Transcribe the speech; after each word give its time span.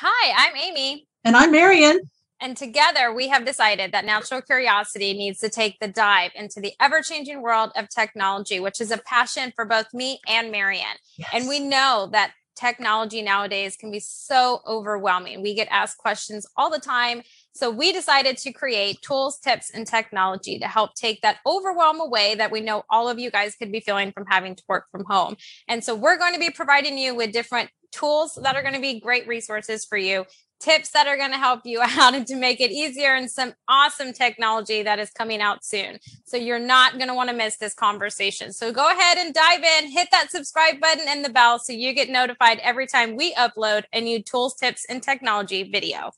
Hi, 0.00 0.32
I'm 0.46 0.56
Amy. 0.56 1.08
And 1.24 1.36
I'm 1.36 1.50
Marion. 1.50 1.98
And 2.40 2.56
together 2.56 3.12
we 3.12 3.26
have 3.30 3.44
decided 3.44 3.90
that 3.90 4.04
Natural 4.04 4.40
Curiosity 4.40 5.12
needs 5.12 5.40
to 5.40 5.48
take 5.48 5.76
the 5.80 5.88
dive 5.88 6.30
into 6.36 6.60
the 6.60 6.72
ever 6.80 7.02
changing 7.02 7.42
world 7.42 7.72
of 7.74 7.88
technology, 7.88 8.60
which 8.60 8.80
is 8.80 8.92
a 8.92 8.98
passion 8.98 9.52
for 9.56 9.64
both 9.64 9.92
me 9.92 10.20
and 10.28 10.52
Marion. 10.52 10.86
Yes. 11.16 11.30
And 11.32 11.48
we 11.48 11.58
know 11.58 12.08
that 12.12 12.30
technology 12.54 13.22
nowadays 13.22 13.76
can 13.76 13.90
be 13.90 13.98
so 13.98 14.60
overwhelming. 14.68 15.42
We 15.42 15.54
get 15.54 15.66
asked 15.68 15.98
questions 15.98 16.46
all 16.56 16.70
the 16.70 16.78
time. 16.78 17.22
So 17.52 17.68
we 17.68 17.92
decided 17.92 18.36
to 18.38 18.52
create 18.52 19.02
tools, 19.02 19.40
tips, 19.40 19.70
and 19.70 19.84
technology 19.84 20.60
to 20.60 20.68
help 20.68 20.94
take 20.94 21.22
that 21.22 21.38
overwhelm 21.44 22.00
away 22.00 22.36
that 22.36 22.52
we 22.52 22.60
know 22.60 22.84
all 22.88 23.08
of 23.08 23.18
you 23.18 23.32
guys 23.32 23.56
could 23.56 23.72
be 23.72 23.80
feeling 23.80 24.12
from 24.12 24.26
having 24.28 24.54
to 24.54 24.62
work 24.68 24.84
from 24.92 25.04
home. 25.06 25.36
And 25.66 25.82
so 25.82 25.96
we're 25.96 26.18
going 26.18 26.34
to 26.34 26.40
be 26.40 26.50
providing 26.50 26.98
you 26.98 27.16
with 27.16 27.32
different 27.32 27.70
tools 27.92 28.38
that 28.42 28.56
are 28.56 28.62
going 28.62 28.74
to 28.74 28.80
be 28.80 29.00
great 29.00 29.26
resources 29.26 29.84
for 29.84 29.98
you 29.98 30.24
tips 30.60 30.90
that 30.90 31.06
are 31.06 31.16
going 31.16 31.30
to 31.30 31.38
help 31.38 31.60
you 31.64 31.80
out 31.82 32.14
and 32.14 32.26
to 32.26 32.36
make 32.36 32.60
it 32.60 32.70
easier 32.70 33.14
and 33.14 33.30
some 33.30 33.54
awesome 33.68 34.12
technology 34.12 34.82
that 34.82 34.98
is 34.98 35.10
coming 35.10 35.40
out 35.40 35.64
soon. 35.64 35.98
So 36.24 36.36
you're 36.36 36.58
not 36.58 36.94
going 36.94 37.08
to 37.08 37.14
want 37.14 37.30
to 37.30 37.36
miss 37.36 37.56
this 37.56 37.74
conversation. 37.74 38.52
So 38.52 38.72
go 38.72 38.90
ahead 38.90 39.18
and 39.18 39.34
dive 39.34 39.62
in, 39.62 39.90
hit 39.90 40.08
that 40.12 40.30
subscribe 40.30 40.80
button 40.80 41.06
and 41.08 41.24
the 41.24 41.30
bell 41.30 41.58
so 41.58 41.72
you 41.72 41.92
get 41.92 42.08
notified 42.08 42.58
every 42.60 42.86
time 42.86 43.16
we 43.16 43.34
upload 43.34 43.84
a 43.92 44.00
new 44.00 44.22
tools, 44.22 44.54
tips, 44.54 44.84
and 44.88 45.02
technology 45.02 45.70
video. 45.70 46.12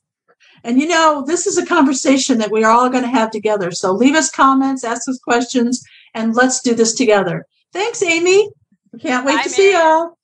And 0.63 0.79
you 0.79 0.87
know, 0.87 1.23
this 1.25 1.47
is 1.47 1.57
a 1.57 1.65
conversation 1.65 2.37
that 2.39 2.51
we 2.51 2.63
are 2.63 2.71
all 2.71 2.89
going 2.89 3.03
to 3.03 3.09
have 3.09 3.31
together. 3.31 3.71
So 3.71 3.91
leave 3.91 4.15
us 4.15 4.31
comments, 4.31 4.83
ask 4.83 5.07
us 5.07 5.19
questions, 5.19 5.83
and 6.13 6.35
let's 6.35 6.61
do 6.61 6.73
this 6.75 6.93
together. 6.93 7.45
Thanks, 7.73 8.01
Amy. 8.03 8.49
Can't 8.99 9.25
wait 9.25 9.37
Bye, 9.37 9.43
to 9.43 9.49
Mary. 9.49 9.55
see 9.55 9.73
y'all. 9.73 10.17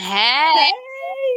Hey. 0.00 0.72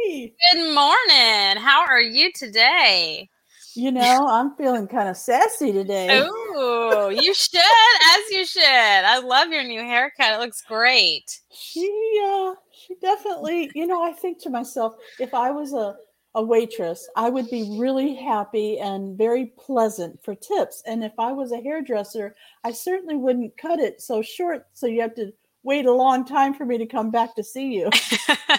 hey. 0.06 0.34
Good 0.50 0.74
morning. 0.74 1.62
How 1.62 1.84
are 1.86 2.00
you 2.00 2.32
today? 2.32 3.28
You 3.74 3.92
know, 3.92 4.26
I'm 4.26 4.56
feeling 4.56 4.88
kind 4.88 5.10
of 5.10 5.18
sassy 5.18 5.70
today. 5.70 6.26
Oh, 6.56 7.08
you 7.08 7.34
should, 7.34 7.60
as 7.60 8.30
you 8.30 8.46
should. 8.46 8.62
I 8.62 9.18
love 9.18 9.48
your 9.48 9.64
new 9.64 9.80
haircut. 9.80 10.34
It 10.34 10.38
looks 10.38 10.62
great. 10.62 11.40
She 11.52 11.90
uh 12.24 12.54
she 12.70 12.94
definitely, 13.02 13.72
you 13.74 13.86
know, 13.86 14.02
I 14.02 14.12
think 14.12 14.40
to 14.42 14.50
myself, 14.50 14.94
if 15.18 15.34
I 15.34 15.50
was 15.50 15.72
a 15.72 15.96
a 16.36 16.42
waitress, 16.42 17.08
I 17.16 17.30
would 17.30 17.50
be 17.50 17.76
really 17.78 18.14
happy 18.14 18.78
and 18.78 19.18
very 19.18 19.46
pleasant 19.58 20.22
for 20.24 20.36
tips. 20.36 20.82
And 20.86 21.02
if 21.02 21.12
I 21.18 21.32
was 21.32 21.50
a 21.50 21.60
hairdresser, 21.60 22.36
I 22.62 22.70
certainly 22.70 23.16
wouldn't 23.16 23.56
cut 23.56 23.80
it 23.80 24.00
so 24.00 24.22
short 24.22 24.66
so 24.72 24.86
you 24.86 25.00
have 25.00 25.16
to 25.16 25.32
wait 25.64 25.86
a 25.86 25.92
long 25.92 26.24
time 26.24 26.54
for 26.54 26.64
me 26.64 26.78
to 26.78 26.86
come 26.86 27.10
back 27.10 27.34
to 27.34 27.42
see 27.42 27.74
you. 27.74 27.90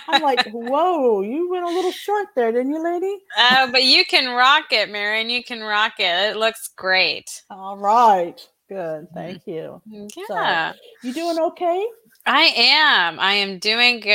I'm 0.07 0.21
like, 0.21 0.45
whoa, 0.51 1.21
you 1.21 1.49
went 1.49 1.63
a 1.63 1.69
little 1.69 1.91
short 1.91 2.27
there, 2.35 2.51
didn't 2.51 2.71
you, 2.71 2.83
lady? 2.83 3.19
Oh, 3.37 3.69
but 3.71 3.83
you 3.83 4.03
can 4.05 4.35
rock 4.35 4.65
it, 4.71 4.89
Marion. 4.89 5.29
You 5.29 5.43
can 5.43 5.61
rock 5.61 5.93
it. 5.99 6.31
It 6.31 6.37
looks 6.37 6.69
great. 6.75 7.43
All 7.49 7.77
right. 7.77 8.45
Good. 8.67 9.07
Thank 9.13 9.45
you. 9.45 9.81
Yeah. 9.85 10.73
So, 10.73 10.79
you 11.03 11.13
doing 11.13 11.39
okay? 11.39 11.87
I 12.25 12.51
am. 12.55 13.19
I 13.19 13.33
am 13.33 13.59
doing 13.59 13.99
good. 13.99 14.09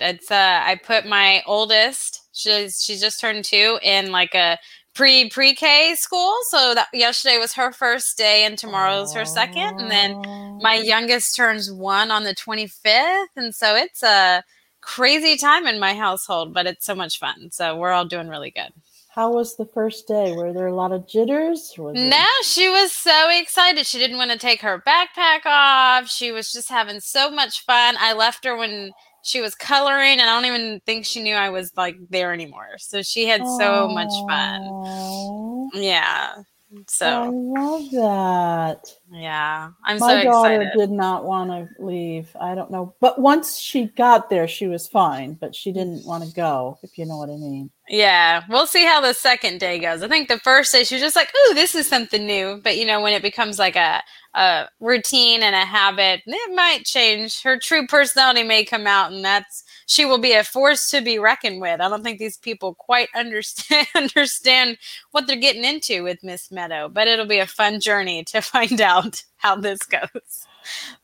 It's 0.00 0.30
uh 0.30 0.62
I 0.64 0.78
put 0.84 1.04
my 1.06 1.42
oldest, 1.46 2.28
she's 2.32 2.82
she 2.82 2.96
just 2.96 3.18
turned 3.18 3.44
two 3.44 3.78
in 3.82 4.12
like 4.12 4.34
a 4.34 4.58
pre 4.96 5.28
pre 5.28 5.54
K 5.54 5.94
school. 5.94 6.34
So 6.48 6.74
that 6.74 6.88
yesterday 6.92 7.38
was 7.38 7.52
her 7.52 7.70
first 7.70 8.16
day, 8.16 8.44
and 8.44 8.58
tomorrow's 8.58 9.14
her 9.14 9.24
second. 9.24 9.80
And 9.80 9.90
then 9.90 10.20
my 10.62 10.74
youngest 10.74 11.36
turns 11.36 11.70
one 11.70 12.10
on 12.10 12.24
the 12.24 12.34
25th, 12.34 13.26
and 13.36 13.54
so 13.54 13.76
it's 13.76 14.02
a 14.02 14.42
crazy 14.80 15.36
time 15.36 15.66
in 15.66 15.78
my 15.78 15.94
household, 15.94 16.54
but 16.54 16.66
it's 16.66 16.86
so 16.86 16.94
much 16.94 17.18
fun. 17.18 17.50
So 17.50 17.76
we're 17.76 17.92
all 17.92 18.06
doing 18.06 18.28
really 18.28 18.50
good. 18.50 18.72
How 19.10 19.32
was 19.32 19.56
the 19.56 19.64
first 19.64 20.06
day? 20.06 20.32
Were 20.32 20.52
there 20.52 20.66
a 20.66 20.74
lot 20.74 20.92
of 20.92 21.08
jitters? 21.08 21.72
no, 21.78 22.24
she 22.42 22.68
was 22.68 22.92
so 22.92 23.28
excited. 23.30 23.86
She 23.86 23.98
didn't 23.98 24.18
want 24.18 24.30
to 24.30 24.38
take 24.38 24.60
her 24.60 24.82
backpack 24.86 25.46
off. 25.46 26.08
She 26.08 26.32
was 26.32 26.52
just 26.52 26.68
having 26.68 27.00
so 27.00 27.30
much 27.30 27.64
fun. 27.64 27.96
I 27.98 28.12
left 28.12 28.44
her 28.44 28.56
when 28.56 28.92
she 29.26 29.40
was 29.40 29.56
coloring 29.56 30.20
and 30.20 30.22
I 30.22 30.40
don't 30.40 30.44
even 30.44 30.80
think 30.86 31.04
she 31.04 31.20
knew 31.20 31.34
I 31.34 31.50
was 31.50 31.72
like 31.76 31.96
there 32.10 32.32
anymore. 32.32 32.78
So 32.78 33.02
she 33.02 33.26
had 33.26 33.40
Aww. 33.40 33.58
so 33.58 33.88
much 33.88 34.12
fun. 34.28 35.70
Yeah. 35.82 36.34
So 36.86 37.06
I 37.06 37.28
love 37.28 37.90
that. 37.90 38.88
Yeah. 39.12 39.70
I'm 39.84 39.98
My 39.98 40.22
so 40.22 40.30
daughter 40.30 40.62
excited. 40.62 40.78
did 40.78 40.90
not 40.90 41.24
want 41.24 41.50
to 41.50 41.68
leave. 41.82 42.28
I 42.40 42.54
don't 42.54 42.70
know. 42.70 42.94
But 43.00 43.20
once 43.20 43.58
she 43.58 43.86
got 43.86 44.30
there, 44.30 44.48
she 44.48 44.66
was 44.66 44.88
fine, 44.88 45.34
but 45.34 45.54
she 45.54 45.72
didn't 45.72 46.04
want 46.04 46.24
to 46.24 46.32
go, 46.34 46.78
if 46.82 46.98
you 46.98 47.06
know 47.06 47.16
what 47.16 47.30
I 47.30 47.36
mean. 47.36 47.70
Yeah. 47.88 48.42
We'll 48.48 48.66
see 48.66 48.84
how 48.84 49.00
the 49.00 49.12
second 49.14 49.60
day 49.60 49.78
goes. 49.78 50.02
I 50.02 50.08
think 50.08 50.28
the 50.28 50.40
first 50.40 50.72
day 50.72 50.82
she 50.82 50.96
was 50.96 51.02
just 51.02 51.14
like, 51.16 51.30
oh, 51.36 51.52
this 51.54 51.74
is 51.76 51.86
something 51.88 52.26
new. 52.26 52.60
But 52.64 52.76
you 52.78 52.84
know, 52.84 53.00
when 53.00 53.12
it 53.12 53.22
becomes 53.22 53.58
like 53.58 53.76
a 53.76 54.02
a 54.34 54.68
routine 54.80 55.42
and 55.42 55.54
a 55.54 55.64
habit, 55.64 56.20
it 56.26 56.54
might 56.54 56.84
change. 56.84 57.42
Her 57.42 57.58
true 57.58 57.86
personality 57.86 58.42
may 58.42 58.64
come 58.64 58.86
out, 58.86 59.10
and 59.10 59.24
that's 59.24 59.64
she 59.86 60.04
will 60.04 60.18
be 60.18 60.32
a 60.32 60.44
force 60.44 60.90
to 60.90 61.00
be 61.00 61.18
reckoned 61.18 61.60
with. 61.60 61.80
I 61.80 61.88
don't 61.88 62.02
think 62.02 62.18
these 62.18 62.36
people 62.36 62.74
quite 62.74 63.08
understand 63.14 63.86
understand 63.94 64.76
what 65.12 65.26
they're 65.26 65.36
getting 65.36 65.64
into 65.64 66.02
with 66.02 66.22
Miss 66.22 66.50
Meadow, 66.50 66.88
but 66.88 67.08
it'll 67.08 67.24
be 67.26 67.38
a 67.38 67.46
fun 67.46 67.80
journey 67.80 68.24
to 68.24 68.40
find 68.42 68.80
out 68.80 68.95
how 69.36 69.56
this 69.56 69.80
goes. 69.80 70.46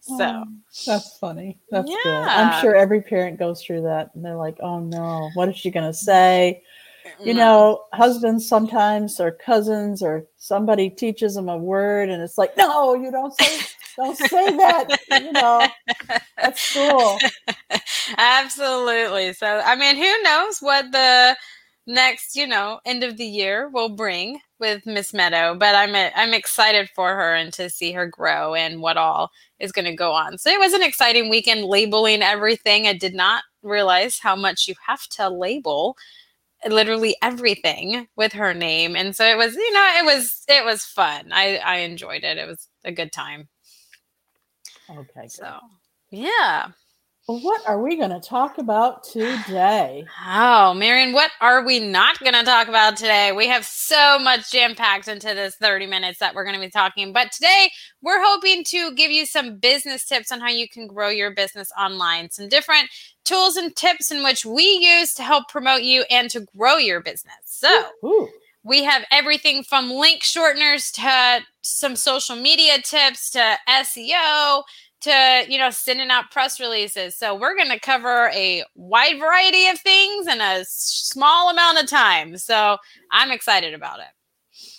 So 0.00 0.16
oh, 0.20 0.44
that's 0.86 1.16
funny. 1.18 1.58
That's 1.70 1.88
yeah. 1.88 1.96
good. 2.02 2.28
I'm 2.28 2.60
sure 2.60 2.74
every 2.74 3.00
parent 3.00 3.38
goes 3.38 3.62
through 3.62 3.82
that, 3.82 4.10
and 4.14 4.24
they're 4.24 4.36
like, 4.36 4.56
"Oh 4.60 4.80
no, 4.80 5.30
what 5.34 5.48
is 5.48 5.56
she 5.56 5.70
gonna 5.70 5.94
say?" 5.94 6.62
you 7.20 7.34
know, 7.34 7.84
husbands 7.92 8.48
sometimes 8.48 9.20
or 9.20 9.32
cousins 9.32 10.02
or 10.02 10.26
somebody 10.36 10.90
teaches 10.90 11.34
them 11.34 11.48
a 11.48 11.56
word 11.56 12.08
and 12.08 12.22
it's 12.22 12.38
like, 12.38 12.56
no, 12.56 12.94
you 12.94 13.10
don't 13.10 13.34
say 13.40 13.66
don't 13.96 14.16
say 14.16 14.56
that. 14.56 14.96
You 15.10 15.32
know, 15.32 15.66
that's 16.36 16.74
cool. 16.74 17.18
Absolutely. 18.18 19.32
So 19.34 19.60
I 19.64 19.76
mean, 19.76 19.96
who 19.96 20.22
knows 20.22 20.58
what 20.60 20.90
the 20.92 21.36
next, 21.86 22.36
you 22.36 22.46
know, 22.46 22.80
end 22.84 23.04
of 23.04 23.16
the 23.16 23.26
year 23.26 23.68
will 23.68 23.90
bring 23.90 24.40
with 24.62 24.86
Miss 24.86 25.12
Meadow, 25.12 25.56
but 25.56 25.74
I'm 25.74 25.96
a, 25.96 26.12
I'm 26.14 26.32
excited 26.32 26.88
for 26.94 27.16
her 27.16 27.34
and 27.34 27.52
to 27.54 27.68
see 27.68 27.90
her 27.92 28.06
grow 28.06 28.54
and 28.54 28.80
what 28.80 28.96
all 28.96 29.32
is 29.58 29.72
going 29.72 29.86
to 29.86 29.94
go 29.94 30.12
on. 30.12 30.38
So 30.38 30.50
it 30.50 30.60
was 30.60 30.72
an 30.72 30.84
exciting 30.84 31.28
weekend 31.28 31.64
labeling 31.64 32.22
everything. 32.22 32.86
I 32.86 32.92
did 32.92 33.12
not 33.12 33.42
realize 33.62 34.20
how 34.20 34.36
much 34.36 34.68
you 34.68 34.74
have 34.86 35.06
to 35.08 35.28
label 35.28 35.96
literally 36.64 37.16
everything 37.22 38.06
with 38.16 38.32
her 38.34 38.54
name. 38.54 38.94
And 38.94 39.16
so 39.16 39.26
it 39.26 39.36
was 39.36 39.54
you 39.56 39.72
know 39.72 39.94
it 39.98 40.04
was 40.04 40.44
it 40.48 40.64
was 40.64 40.84
fun. 40.84 41.32
I 41.32 41.56
i 41.56 41.76
enjoyed 41.78 42.22
it. 42.22 42.38
It 42.38 42.46
was 42.46 42.68
a 42.84 42.92
good 42.92 43.10
time. 43.10 43.48
Okay 44.88 45.26
so 45.26 45.58
yeah 46.10 46.68
well, 47.28 47.40
what 47.40 47.62
are 47.68 47.80
we 47.80 47.96
going 47.96 48.10
to 48.10 48.18
talk 48.18 48.58
about 48.58 49.04
today? 49.04 50.04
Oh, 50.26 50.74
Marion, 50.74 51.12
what 51.12 51.30
are 51.40 51.64
we 51.64 51.78
not 51.78 52.18
going 52.18 52.34
to 52.34 52.42
talk 52.42 52.66
about 52.66 52.96
today? 52.96 53.30
We 53.30 53.46
have 53.46 53.64
so 53.64 54.18
much 54.18 54.50
jam 54.50 54.74
packed 54.74 55.06
into 55.06 55.28
this 55.28 55.54
30 55.54 55.86
minutes 55.86 56.18
that 56.18 56.34
we're 56.34 56.42
going 56.42 56.56
to 56.56 56.60
be 56.60 56.68
talking. 56.68 57.12
But 57.12 57.30
today, 57.30 57.70
we're 58.02 58.20
hoping 58.20 58.64
to 58.64 58.92
give 58.94 59.12
you 59.12 59.24
some 59.24 59.58
business 59.58 60.04
tips 60.04 60.32
on 60.32 60.40
how 60.40 60.48
you 60.48 60.68
can 60.68 60.88
grow 60.88 61.10
your 61.10 61.30
business 61.30 61.70
online, 61.78 62.28
some 62.30 62.48
different 62.48 62.88
tools 63.22 63.54
and 63.54 63.74
tips 63.76 64.10
in 64.10 64.24
which 64.24 64.44
we 64.44 64.64
use 64.64 65.14
to 65.14 65.22
help 65.22 65.48
promote 65.48 65.82
you 65.82 66.04
and 66.10 66.28
to 66.30 66.40
grow 66.56 66.76
your 66.76 67.00
business. 67.00 67.36
So, 67.44 67.84
Ooh. 68.04 68.28
we 68.64 68.82
have 68.82 69.04
everything 69.12 69.62
from 69.62 69.92
link 69.92 70.22
shorteners 70.22 70.90
to 70.94 71.44
some 71.60 71.94
social 71.94 72.34
media 72.34 72.78
tips 72.82 73.30
to 73.30 73.56
SEO 73.68 74.64
to 75.02 75.44
you 75.48 75.58
know 75.58 75.70
sending 75.70 76.10
out 76.10 76.30
press 76.30 76.60
releases. 76.60 77.16
So 77.16 77.34
we're 77.34 77.56
going 77.56 77.70
to 77.70 77.80
cover 77.80 78.30
a 78.32 78.64
wide 78.74 79.18
variety 79.18 79.68
of 79.68 79.78
things 79.78 80.26
in 80.26 80.40
a 80.40 80.64
small 80.64 81.50
amount 81.50 81.82
of 81.82 81.86
time. 81.86 82.36
So 82.36 82.78
i'm 83.10 83.30
excited 83.30 83.74
about 83.74 84.00
it. 84.00 84.06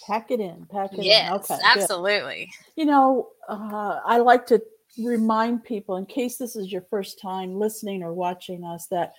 Pack 0.08 0.32
it 0.32 0.40
in 0.40 0.66
pack 0.72 0.94
it 0.94 1.04
yes, 1.04 1.28
in 1.28 1.36
okay 1.36 1.58
absolutely. 1.66 2.50
Good. 2.76 2.82
you 2.82 2.86
know 2.86 3.30
uh, 3.50 4.00
i 4.06 4.18
like 4.18 4.46
to 4.48 4.62
remind 4.98 5.64
people 5.64 5.98
in 5.98 6.06
case 6.06 6.38
this 6.38 6.56
is 6.56 6.72
your 6.72 6.86
first 6.90 7.20
time 7.20 7.56
listening 7.56 8.04
or 8.04 8.14
watching 8.14 8.64
us 8.64 8.86
that 8.88 9.14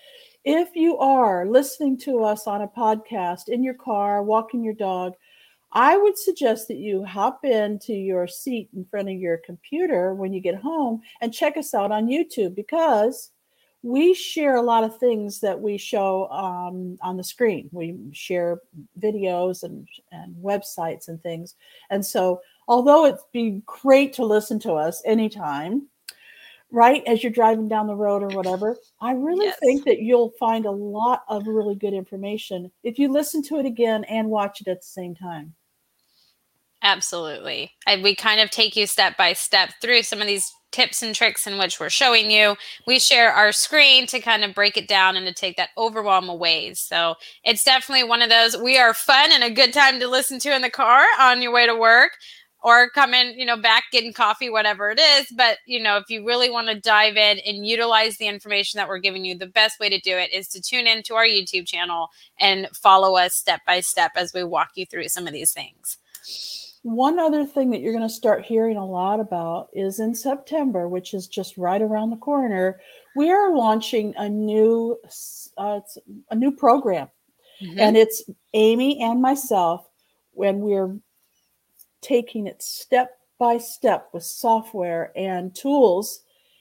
if 0.44 0.68
you 0.74 0.96
are 0.98 1.46
listening 1.46 1.98
to 1.98 2.22
us 2.22 2.46
on 2.46 2.62
a 2.62 2.68
podcast 2.68 3.48
in 3.48 3.64
your 3.64 3.74
car 3.74 4.22
walking 4.22 4.62
your 4.62 4.74
dog 4.74 5.14
I 5.74 5.96
would 5.96 6.16
suggest 6.16 6.68
that 6.68 6.76
you 6.76 7.04
hop 7.04 7.44
into 7.44 7.92
your 7.92 8.28
seat 8.28 8.68
in 8.74 8.84
front 8.84 9.08
of 9.08 9.16
your 9.16 9.38
computer 9.38 10.14
when 10.14 10.32
you 10.32 10.40
get 10.40 10.54
home 10.54 11.00
and 11.20 11.34
check 11.34 11.56
us 11.56 11.74
out 11.74 11.90
on 11.90 12.06
YouTube 12.06 12.54
because 12.54 13.32
we 13.82 14.14
share 14.14 14.54
a 14.56 14.62
lot 14.62 14.84
of 14.84 14.98
things 14.98 15.40
that 15.40 15.60
we 15.60 15.76
show 15.76 16.28
um, 16.30 16.96
on 17.02 17.16
the 17.16 17.24
screen. 17.24 17.68
We 17.72 17.98
share 18.12 18.60
videos 18.98 19.62
and, 19.62 19.86
and 20.12 20.34
websites 20.36 21.08
and 21.08 21.20
things. 21.22 21.56
And 21.90 22.04
so, 22.04 22.40
although 22.66 23.04
it'd 23.04 23.20
be 23.32 23.62
great 23.66 24.12
to 24.14 24.24
listen 24.24 24.58
to 24.60 24.72
us 24.72 25.02
anytime, 25.04 25.88
right 26.70 27.02
as 27.06 27.22
you're 27.22 27.32
driving 27.32 27.68
down 27.68 27.86
the 27.86 27.94
road 27.94 28.22
or 28.22 28.28
whatever. 28.28 28.76
I 29.00 29.12
really 29.12 29.46
Yes. 29.46 29.58
think 29.60 29.84
that 29.84 30.00
you'll 30.00 30.32
find 30.40 30.66
a 30.66 30.70
lot 30.70 31.22
of 31.28 31.46
really 31.46 31.76
good 31.76 31.94
information 31.94 32.70
if 32.82 32.98
you 32.98 33.08
listen 33.12 33.42
to 33.44 33.58
it 33.58 33.66
again 33.66 34.04
and 34.04 34.28
watch 34.28 34.60
it 34.60 34.68
at 34.68 34.80
the 34.80 34.86
same 34.86 35.14
time. 35.14 35.54
Absolutely. 36.84 37.72
And 37.86 38.02
we 38.02 38.14
kind 38.14 38.40
of 38.40 38.50
take 38.50 38.76
you 38.76 38.86
step 38.86 39.16
by 39.16 39.32
step 39.32 39.72
through 39.80 40.02
some 40.02 40.20
of 40.20 40.26
these 40.28 40.52
tips 40.70 41.02
and 41.02 41.14
tricks 41.14 41.46
in 41.46 41.58
which 41.58 41.80
we're 41.80 41.90
showing 41.90 42.30
you. 42.30 42.56
We 42.86 42.98
share 42.98 43.32
our 43.32 43.52
screen 43.52 44.06
to 44.08 44.20
kind 44.20 44.44
of 44.44 44.54
break 44.54 44.76
it 44.76 44.88
down 44.88 45.16
and 45.16 45.26
to 45.26 45.32
take 45.34 45.56
that 45.56 45.70
overwhelm 45.78 46.28
away. 46.28 46.74
So 46.74 47.16
it's 47.44 47.64
definitely 47.64 48.04
one 48.04 48.22
of 48.22 48.30
those. 48.30 48.56
We 48.58 48.78
are 48.78 48.94
fun 48.94 49.32
and 49.32 49.44
a 49.44 49.50
good 49.50 49.72
time 49.72 49.98
to 50.00 50.08
listen 50.08 50.38
to 50.40 50.54
in 50.54 50.62
the 50.62 50.70
car 50.70 51.04
on 51.20 51.42
your 51.42 51.52
way 51.52 51.66
to 51.66 51.74
work 51.76 52.12
or 52.62 52.90
come 52.90 53.14
in, 53.14 53.38
you 53.38 53.46
know, 53.46 53.56
back 53.56 53.84
getting 53.92 54.12
coffee, 54.12 54.50
whatever 54.50 54.90
it 54.90 55.00
is. 55.00 55.26
But, 55.36 55.58
you 55.66 55.82
know, 55.82 55.96
if 55.98 56.10
you 56.10 56.26
really 56.26 56.50
want 56.50 56.68
to 56.68 56.80
dive 56.80 57.16
in 57.16 57.38
and 57.46 57.66
utilize 57.66 58.18
the 58.18 58.28
information 58.28 58.78
that 58.78 58.88
we're 58.88 58.98
giving 58.98 59.24
you, 59.24 59.38
the 59.38 59.46
best 59.46 59.80
way 59.80 59.88
to 59.90 60.00
do 60.00 60.16
it 60.18 60.32
is 60.34 60.48
to 60.48 60.62
tune 60.62 60.86
into 60.86 61.14
our 61.14 61.26
YouTube 61.26 61.66
channel 61.66 62.08
and 62.40 62.68
follow 62.74 63.16
us 63.16 63.34
step 63.34 63.62
by 63.66 63.80
step 63.80 64.12
as 64.16 64.34
we 64.34 64.44
walk 64.44 64.70
you 64.76 64.86
through 64.86 65.08
some 65.08 65.26
of 65.26 65.32
these 65.34 65.52
things. 65.52 65.98
One 66.84 67.18
other 67.18 67.46
thing 67.46 67.70
that 67.70 67.80
you're 67.80 67.94
going 67.94 68.06
to 68.06 68.14
start 68.14 68.44
hearing 68.44 68.76
a 68.76 68.84
lot 68.84 69.18
about 69.18 69.70
is 69.72 70.00
in 70.00 70.14
September, 70.14 70.86
which 70.86 71.14
is 71.14 71.26
just 71.26 71.56
right 71.56 71.80
around 71.80 72.10
the 72.10 72.16
corner, 72.16 72.78
we 73.16 73.30
are 73.30 73.56
launching 73.56 74.12
a 74.18 74.28
new 74.28 74.98
uh, 75.56 75.80
it's 75.82 75.96
a 76.30 76.34
new 76.34 76.52
program, 76.52 77.08
and 77.78 77.96
it's 77.96 78.22
Amy 78.52 79.00
and 79.00 79.22
myself 79.22 79.88
when 80.32 80.60
we're 80.60 80.94
taking 82.02 82.46
it 82.46 82.62
step 82.62 83.12
by 83.38 83.56
step 83.56 84.10
with 84.12 84.22
software 84.22 85.10
and 85.16 85.54
tools 85.54 86.20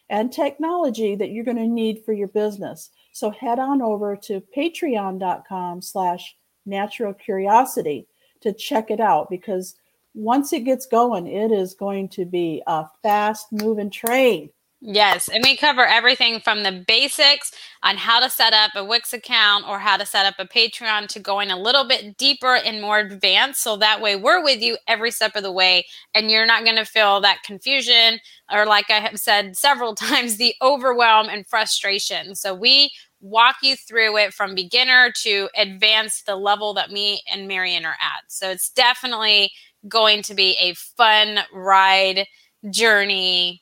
and 0.10 0.32
technology 0.32 1.16
that 1.18 1.32
you're 1.32 1.44
going 1.44 1.58
to 1.58 1.68
need 1.68 2.02
for 2.06 2.14
your 2.14 2.30
business. 2.30 2.92
So 3.12 3.30
head 3.30 3.60
on 3.60 3.82
over 3.82 4.16
to 4.24 4.42
patreon.com 4.56 5.82
slash 5.82 6.38
natural 6.66 7.14
curiosity 7.14 8.08
to 8.40 8.54
check 8.54 8.90
it 8.90 9.02
out 9.02 9.30
because 9.30 9.76
once 10.14 10.54
it 10.54 10.62
gets 10.62 10.86
going, 10.86 11.28
it 11.28 11.52
is 11.52 11.74
going 11.74 12.10
to 12.10 12.26
be 12.26 12.62
a 12.68 12.86
fast 13.02 13.52
moving 13.52 13.90
train. 13.90 14.50
Yes, 14.86 15.30
and 15.30 15.42
we 15.42 15.56
cover 15.56 15.86
everything 15.86 16.42
from 16.42 16.64
the 16.64 16.84
basics 16.86 17.54
on 17.84 17.96
how 17.96 18.20
to 18.20 18.30
set 18.30 18.52
up 18.52 18.72
a 18.76 18.84
Wix 18.84 19.14
account 19.14 19.66
or 19.66 19.80
how 19.80 19.96
to 19.96 20.06
set 20.06 20.26
up 20.26 20.36
a 20.40 20.46
Patreon 20.46 21.08
to 21.08 21.22
going 21.22 21.52
a 21.52 21.58
little 21.58 21.88
bit 21.88 22.18
deeper 22.18 22.56
and 22.58 22.82
more 22.82 23.00
advanced. 23.00 23.64
So 23.64 23.78
that 23.78 24.02
way 24.02 24.18
we're 24.18 24.44
with 24.44 24.62
you 24.62 24.78
every 24.86 25.10
step 25.10 25.38
of 25.38 25.44
the 25.44 25.54
way 25.54 25.86
and 26.14 26.30
you're 26.30 26.46
not 26.46 26.66
going 26.66 26.76
to 26.76 26.84
feel 26.84 27.22
that 27.22 27.44
confusion 27.46 28.20
or, 28.52 28.66
like 28.66 28.90
I 28.90 29.00
have 29.00 29.18
said 29.18 29.56
several 29.56 29.96
times, 29.96 30.36
the 30.36 30.54
overwhelm 30.62 31.30
and 31.30 31.48
frustration. 31.48 32.36
So 32.36 32.54
we 32.54 32.92
walk 33.24 33.56
you 33.64 33.76
through 33.76 34.18
it 34.18 34.34
from 34.34 34.54
beginner 34.54 35.12
to 35.22 35.50
advanced 35.58 36.26
the 36.26 36.36
level 36.36 36.74
that 36.74 36.92
me 36.92 37.24
and 37.32 37.48
Marion 37.48 37.86
are 37.86 37.92
at. 37.92 38.24
So 38.28 38.52
it's 38.52 38.70
definitely 38.70 39.52
going 39.88 40.22
to 40.24 40.34
be 40.34 40.58
a 40.60 40.74
fun 40.74 41.40
ride, 41.54 42.28
journey, 42.70 43.62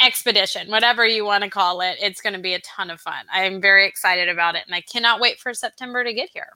expedition, 0.00 0.68
whatever 0.68 1.06
you 1.06 1.24
want 1.24 1.44
to 1.44 1.50
call 1.50 1.80
it. 1.80 1.96
It's 2.00 2.20
going 2.20 2.34
to 2.34 2.40
be 2.40 2.54
a 2.54 2.60
ton 2.60 2.90
of 2.90 3.00
fun. 3.00 3.24
I 3.32 3.44
am 3.44 3.60
very 3.60 3.86
excited 3.86 4.28
about 4.28 4.56
it 4.56 4.64
and 4.66 4.74
I 4.74 4.80
cannot 4.80 5.20
wait 5.20 5.38
for 5.38 5.54
September 5.54 6.02
to 6.02 6.12
get 6.12 6.30
here. 6.34 6.48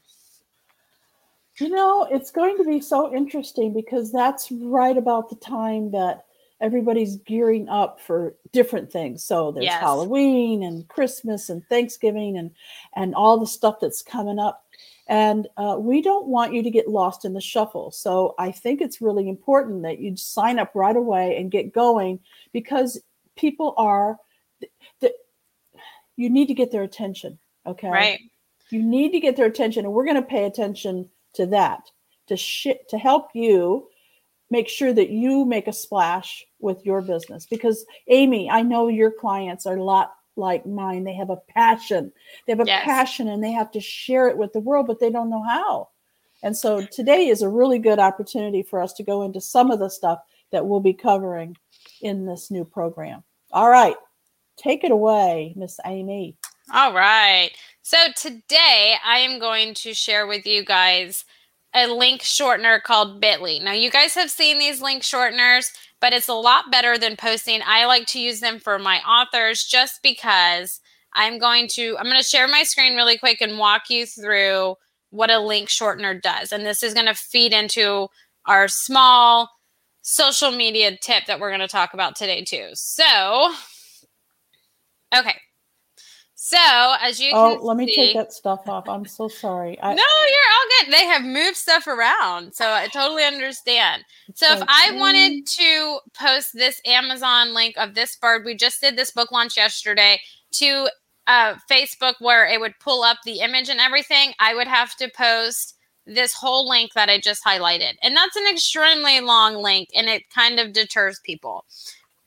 You 1.60 1.70
know, 1.70 2.08
it's 2.10 2.32
going 2.32 2.56
to 2.58 2.64
be 2.64 2.80
so 2.80 3.14
interesting 3.14 3.72
because 3.72 4.12
that's 4.12 4.50
right 4.50 4.96
about 4.98 5.30
the 5.30 5.36
time 5.36 5.92
that 5.92 6.25
everybody's 6.60 7.16
gearing 7.18 7.68
up 7.68 8.00
for 8.00 8.34
different 8.52 8.90
things. 8.90 9.24
So 9.24 9.52
there's 9.52 9.64
Yes. 9.66 9.80
Halloween 9.80 10.62
and 10.62 10.88
Christmas 10.88 11.48
and 11.50 11.64
Thanksgiving 11.68 12.38
and 12.38 12.50
and 12.94 13.14
all 13.14 13.38
the 13.38 13.46
stuff 13.46 13.76
that's 13.80 14.02
coming 14.02 14.38
up. 14.38 14.64
And 15.06 15.46
uh, 15.56 15.76
we 15.78 16.02
don't 16.02 16.26
want 16.26 16.52
you 16.52 16.62
to 16.62 16.70
get 16.70 16.88
lost 16.88 17.24
in 17.24 17.32
the 17.34 17.40
shuffle. 17.40 17.90
So 17.92 18.34
I 18.38 18.50
think 18.50 18.80
it's 18.80 19.00
really 19.00 19.28
important 19.28 19.82
that 19.82 19.98
you 20.00 20.16
sign 20.16 20.58
up 20.58 20.72
right 20.74 20.96
away 20.96 21.36
and 21.36 21.50
get 21.50 21.72
going 21.72 22.18
because 22.52 23.00
people 23.36 23.74
are 23.76 24.18
that 25.00 25.12
you 26.16 26.30
need 26.30 26.46
to 26.48 26.54
get 26.54 26.72
their 26.72 26.82
attention. 26.82 27.38
Okay 27.66 27.90
Right. 27.90 28.20
you 28.70 28.82
need 28.82 29.12
to 29.12 29.20
get 29.20 29.36
their 29.36 29.46
attention 29.46 29.84
and 29.84 29.92
we're 29.92 30.04
going 30.04 30.16
to 30.16 30.22
pay 30.22 30.44
attention 30.44 31.08
to 31.34 31.46
that 31.46 31.90
to 32.28 32.36
shit 32.36 32.88
to 32.88 32.98
help 32.98 33.28
you 33.34 33.88
make 34.50 34.68
sure 34.68 34.92
that 34.92 35.10
you 35.10 35.44
make 35.44 35.66
a 35.68 35.72
splash 35.72 36.44
with 36.60 36.84
your 36.84 37.02
business. 37.02 37.46
Because 37.46 37.84
amy 38.08 38.48
i 38.50 38.62
know 38.62 38.88
your 38.88 39.10
clients 39.10 39.66
are 39.66 39.76
a 39.76 39.82
lot 39.84 40.14
like 40.36 40.66
mine. 40.66 41.02
They 41.04 41.14
have 41.14 41.30
a 41.30 41.40
passion. 41.48 42.12
They 42.46 42.52
have 42.52 42.60
a 42.60 42.66
Yes. 42.66 42.84
passion 42.84 43.28
and 43.28 43.42
they 43.42 43.52
have 43.52 43.70
to 43.72 43.80
share 43.80 44.28
it 44.28 44.36
with 44.36 44.52
the 44.52 44.60
world 44.60 44.86
but 44.86 45.00
they 45.00 45.10
don't 45.10 45.30
know 45.30 45.42
how. 45.42 45.88
And 46.42 46.54
so 46.56 46.84
today 46.86 47.28
is 47.28 47.40
a 47.42 47.48
really 47.48 47.78
good 47.78 47.98
opportunity 47.98 48.62
for 48.62 48.80
us 48.80 48.92
to 48.94 49.02
go 49.02 49.22
into 49.22 49.40
some 49.40 49.70
of 49.70 49.78
the 49.78 49.88
stuff 49.88 50.20
that 50.52 50.64
we'll 50.66 50.80
be 50.80 50.92
covering 50.92 51.56
in 52.02 52.26
this 52.26 52.50
new 52.50 52.64
program. 52.64 53.24
All 53.52 53.70
right. 53.70 53.96
Take 54.56 54.84
it 54.84 54.90
away 54.90 55.54
miss 55.56 55.80
amy. 55.86 56.36
All 56.72 56.92
right. 56.92 57.50
So 57.82 57.96
today 58.16 58.96
I 59.04 59.18
am 59.18 59.38
going 59.38 59.72
to 59.74 59.94
share 59.94 60.26
with 60.26 60.46
you 60.46 60.64
guys 60.64 61.24
a 61.76 61.86
link 61.86 62.22
shortener 62.22 62.82
called 62.82 63.22
Bitly. 63.22 63.62
Now 63.62 63.72
you 63.72 63.90
guys 63.90 64.14
have 64.14 64.30
seen 64.30 64.58
these 64.58 64.80
link 64.80 65.02
shorteners, 65.02 65.66
but 66.00 66.12
it's 66.14 66.28
a 66.28 66.34
lot 66.34 66.70
better 66.72 66.96
than 66.96 67.16
posting. 67.16 67.60
I 67.66 67.86
like 67.86 68.06
to 68.08 68.20
use 68.20 68.40
them 68.40 68.58
for 68.58 68.78
my 68.78 68.98
authors 69.00 69.64
just 69.64 70.00
because 70.02 70.80
I'm 71.14 71.38
going 71.38 71.68
to 71.72 71.96
I'm 71.98 72.06
going 72.06 72.18
to 72.18 72.24
share 72.24 72.48
my 72.48 72.62
screen 72.62 72.96
really 72.96 73.18
quick 73.18 73.40
and 73.40 73.58
walk 73.58 73.90
you 73.90 74.06
through 74.06 74.76
what 75.10 75.30
a 75.30 75.38
link 75.38 75.68
shortener 75.68 76.20
does. 76.20 76.52
And 76.52 76.64
this 76.64 76.82
is 76.82 76.94
going 76.94 77.06
to 77.06 77.14
feed 77.14 77.52
into 77.52 78.08
our 78.46 78.68
small 78.68 79.50
social 80.02 80.50
media 80.50 80.96
tip 81.02 81.26
that 81.26 81.40
we're 81.40 81.50
going 81.50 81.60
to 81.60 81.68
talk 81.68 81.94
about 81.94 82.16
today 82.16 82.42
too. 82.44 82.70
So 82.74 83.52
Okay. 85.14 85.34
So, 86.46 86.94
as 87.02 87.18
you 87.18 87.32
Oh, 87.34 87.58
let 87.60 87.76
me 87.76 87.88
see, 87.88 87.96
take 87.96 88.14
that 88.14 88.32
stuff 88.32 88.68
off. 88.68 88.88
I'm 88.88 89.04
so 89.04 89.26
sorry. 89.26 89.76
I, 89.82 89.94
no, 89.94 89.96
you're 89.96 90.52
all 90.54 90.84
good. 90.84 90.92
They 90.92 91.04
have 91.06 91.24
moved 91.24 91.56
stuff 91.56 91.88
around, 91.88 92.54
so 92.54 92.70
I 92.70 92.86
totally 92.86 93.24
understand. 93.24 94.04
So, 94.34 94.52
if 94.52 94.62
I 94.68 94.92
mm, 94.92 95.00
wanted 95.00 95.44
to 95.44 95.98
post 96.16 96.50
this 96.54 96.80
Amazon 96.86 97.52
link 97.52 97.74
of 97.76 97.96
this 97.96 98.14
bird, 98.14 98.44
we 98.44 98.54
just 98.54 98.80
did 98.80 98.96
this 98.96 99.10
book 99.10 99.32
launch 99.32 99.56
yesterday 99.56 100.20
to 100.52 100.88
uh, 101.26 101.56
Facebook 101.68 102.14
where 102.20 102.46
it 102.46 102.60
would 102.60 102.78
pull 102.78 103.02
up 103.02 103.18
the 103.24 103.40
image 103.40 103.68
and 103.68 103.80
everything. 103.80 104.32
I 104.38 104.54
would 104.54 104.68
have 104.68 104.94
to 104.98 105.10
post 105.16 105.74
this 106.06 106.32
whole 106.32 106.68
link 106.68 106.92
that 106.92 107.08
I 107.08 107.18
just 107.18 107.44
highlighted, 107.44 107.94
and 108.04 108.16
that's 108.16 108.36
an 108.36 108.46
extremely 108.48 109.20
long 109.20 109.56
link, 109.56 109.88
and 109.96 110.08
it 110.08 110.30
kind 110.30 110.60
of 110.60 110.72
deters 110.72 111.18
people. 111.24 111.64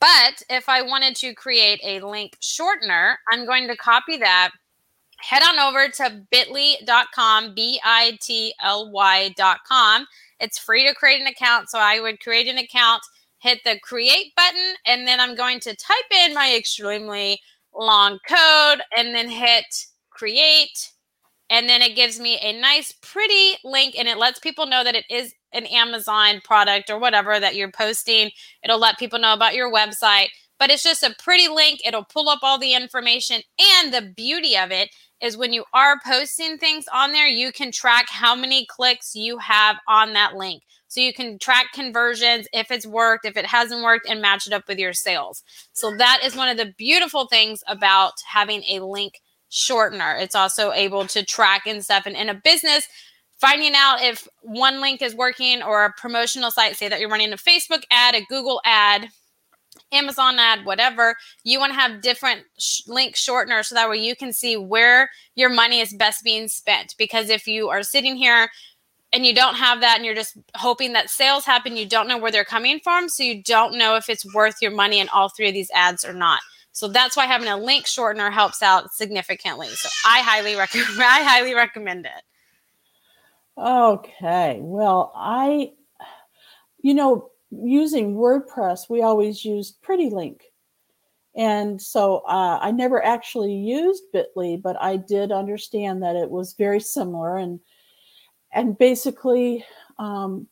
But 0.00 0.42
if 0.48 0.68
I 0.68 0.82
wanted 0.82 1.14
to 1.16 1.34
create 1.34 1.80
a 1.84 2.00
link 2.00 2.38
shortener, 2.40 3.16
I'm 3.30 3.44
going 3.44 3.68
to 3.68 3.76
copy 3.76 4.16
that. 4.16 4.50
Head 5.18 5.42
on 5.42 5.58
over 5.58 5.88
to 5.88 6.22
bit.ly.com, 6.30 7.54
B 7.54 7.78
I 7.84 8.18
T 8.22 8.54
L 8.62 8.90
Y.com. 8.90 10.06
It's 10.40 10.58
free 10.58 10.88
to 10.88 10.94
create 10.94 11.20
an 11.20 11.26
account. 11.26 11.68
So 11.68 11.78
I 11.78 12.00
would 12.00 12.20
create 12.20 12.48
an 12.48 12.56
account, 12.56 13.02
hit 13.38 13.60
the 13.64 13.78
create 13.82 14.34
button, 14.34 14.74
and 14.86 15.06
then 15.06 15.20
I'm 15.20 15.34
going 15.34 15.60
to 15.60 15.76
type 15.76 16.10
in 16.26 16.32
my 16.32 16.54
extremely 16.56 17.38
long 17.74 18.18
code 18.26 18.80
and 18.96 19.14
then 19.14 19.28
hit 19.28 19.86
create. 20.08 20.92
And 21.50 21.68
then 21.68 21.82
it 21.82 21.96
gives 21.96 22.18
me 22.18 22.38
a 22.40 22.58
nice, 22.58 22.92
pretty 23.02 23.58
link 23.64 23.96
and 23.98 24.08
it 24.08 24.16
lets 24.16 24.38
people 24.38 24.66
know 24.66 24.84
that 24.84 24.94
it 24.94 25.04
is 25.10 25.34
an 25.52 25.66
Amazon 25.66 26.40
product 26.44 26.90
or 26.90 26.98
whatever 26.98 27.38
that 27.40 27.54
you're 27.54 27.70
posting. 27.70 28.30
It'll 28.62 28.78
let 28.78 28.98
people 28.98 29.18
know 29.18 29.32
about 29.32 29.54
your 29.54 29.72
website, 29.72 30.28
but 30.58 30.70
it's 30.70 30.82
just 30.82 31.02
a 31.02 31.14
pretty 31.18 31.48
link. 31.48 31.80
It'll 31.84 32.04
pull 32.04 32.28
up 32.28 32.40
all 32.42 32.58
the 32.58 32.74
information. 32.74 33.42
And 33.78 33.92
the 33.92 34.12
beauty 34.16 34.56
of 34.56 34.70
it 34.70 34.90
is 35.20 35.36
when 35.36 35.52
you 35.52 35.64
are 35.74 36.00
posting 36.04 36.58
things 36.58 36.86
on 36.92 37.12
there, 37.12 37.28
you 37.28 37.52
can 37.52 37.72
track 37.72 38.06
how 38.08 38.34
many 38.34 38.66
clicks 38.66 39.14
you 39.14 39.38
have 39.38 39.76
on 39.88 40.12
that 40.14 40.34
link. 40.34 40.62
So 40.88 41.00
you 41.00 41.12
can 41.12 41.38
track 41.38 41.66
conversions 41.72 42.48
if 42.52 42.70
it's 42.72 42.86
worked, 42.86 43.24
if 43.24 43.36
it 43.36 43.46
hasn't 43.46 43.84
worked, 43.84 44.08
and 44.08 44.20
match 44.20 44.48
it 44.48 44.52
up 44.52 44.66
with 44.66 44.78
your 44.78 44.92
sales. 44.92 45.44
So 45.72 45.96
that 45.96 46.20
is 46.24 46.34
one 46.34 46.48
of 46.48 46.56
the 46.56 46.74
beautiful 46.76 47.26
things 47.26 47.62
about 47.68 48.14
having 48.26 48.64
a 48.64 48.80
link 48.80 49.20
shortener. 49.50 50.20
It's 50.20 50.34
also 50.34 50.72
able 50.72 51.06
to 51.08 51.24
track 51.24 51.62
and 51.66 51.84
stuff. 51.84 52.06
And 52.06 52.16
in 52.16 52.28
a 52.28 52.34
business, 52.34 52.88
finding 53.40 53.72
out 53.74 54.02
if 54.02 54.28
one 54.42 54.80
link 54.80 55.02
is 55.02 55.14
working 55.14 55.62
or 55.62 55.84
a 55.84 55.92
promotional 55.92 56.50
site, 56.50 56.76
say 56.76 56.88
that 56.88 57.00
you're 57.00 57.08
running 57.08 57.32
a 57.32 57.36
Facebook 57.36 57.82
ad, 57.90 58.14
a 58.14 58.24
Google 58.28 58.60
ad, 58.64 59.08
Amazon 59.92 60.38
ad, 60.38 60.64
whatever, 60.64 61.16
you 61.44 61.58
want 61.58 61.72
to 61.72 61.78
have 61.78 62.02
different 62.02 62.42
sh- 62.58 62.82
link 62.86 63.14
shorteners 63.14 63.66
so 63.66 63.74
that 63.74 63.88
way 63.88 63.96
you 63.96 64.14
can 64.14 64.32
see 64.32 64.56
where 64.56 65.10
your 65.34 65.48
money 65.48 65.80
is 65.80 65.92
best 65.94 66.22
being 66.22 66.48
spent. 66.48 66.94
Because 66.98 67.28
if 67.28 67.46
you 67.46 67.68
are 67.68 67.82
sitting 67.82 68.16
here 68.16 68.50
and 69.12 69.26
you 69.26 69.34
don't 69.34 69.56
have 69.56 69.80
that 69.80 69.96
and 69.96 70.04
you're 70.04 70.14
just 70.14 70.36
hoping 70.54 70.92
that 70.92 71.10
sales 71.10 71.44
happen, 71.44 71.76
you 71.76 71.86
don't 71.86 72.08
know 72.08 72.18
where 72.18 72.30
they're 72.30 72.44
coming 72.44 72.78
from. 72.82 73.08
So 73.08 73.22
you 73.22 73.42
don't 73.42 73.76
know 73.76 73.96
if 73.96 74.08
it's 74.08 74.32
worth 74.34 74.56
your 74.60 74.70
money 74.70 75.00
in 75.00 75.08
all 75.08 75.28
three 75.28 75.48
of 75.48 75.54
these 75.54 75.70
ads 75.74 76.04
or 76.04 76.12
not. 76.12 76.40
So 76.72 76.86
that's 76.86 77.16
why 77.16 77.26
having 77.26 77.48
a 77.48 77.56
link 77.56 77.86
shortener 77.86 78.32
helps 78.32 78.62
out 78.62 78.92
significantly. 78.92 79.68
So 79.68 79.88
I 80.06 80.20
highly 80.20 80.54
recommend 80.54 80.88
I 81.00 81.22
highly 81.22 81.54
recommend 81.54 82.06
it. 82.06 82.22
Okay. 83.60 84.58
Well, 84.62 85.12
I 85.14 85.72
you 86.82 86.94
know, 86.94 87.30
using 87.50 88.14
WordPress, 88.14 88.88
we 88.88 89.02
always 89.02 89.44
used 89.44 89.82
Pretty 89.82 90.10
Link. 90.10 90.44
And 91.36 91.80
so 91.80 92.18
uh, 92.28 92.58
I 92.60 92.70
never 92.72 93.04
actually 93.04 93.54
used 93.54 94.04
Bitly, 94.14 94.60
but 94.60 94.76
I 94.80 94.96
did 94.96 95.30
understand 95.30 96.02
that 96.02 96.16
it 96.16 96.30
was 96.30 96.54
very 96.54 96.80
similar 96.80 97.36
and 97.36 97.60
and 98.52 98.76
basically 98.78 99.64
um, 99.98 100.48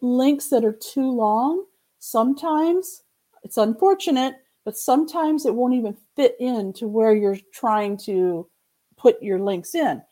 links 0.00 0.48
that 0.48 0.64
are 0.64 0.72
too 0.72 1.10
long 1.10 1.64
sometimes 1.98 3.02
it's 3.44 3.58
unfortunate 3.58 4.36
but 4.64 4.76
sometimes 4.76 5.44
it 5.46 5.54
won't 5.54 5.74
even 5.74 5.96
fit 6.16 6.34
into 6.40 6.88
where 6.88 7.14
you're 7.14 7.38
trying 7.52 7.96
to 7.96 8.48
put 8.96 9.22
your 9.22 9.38
links 9.38 9.74
in 9.74 10.02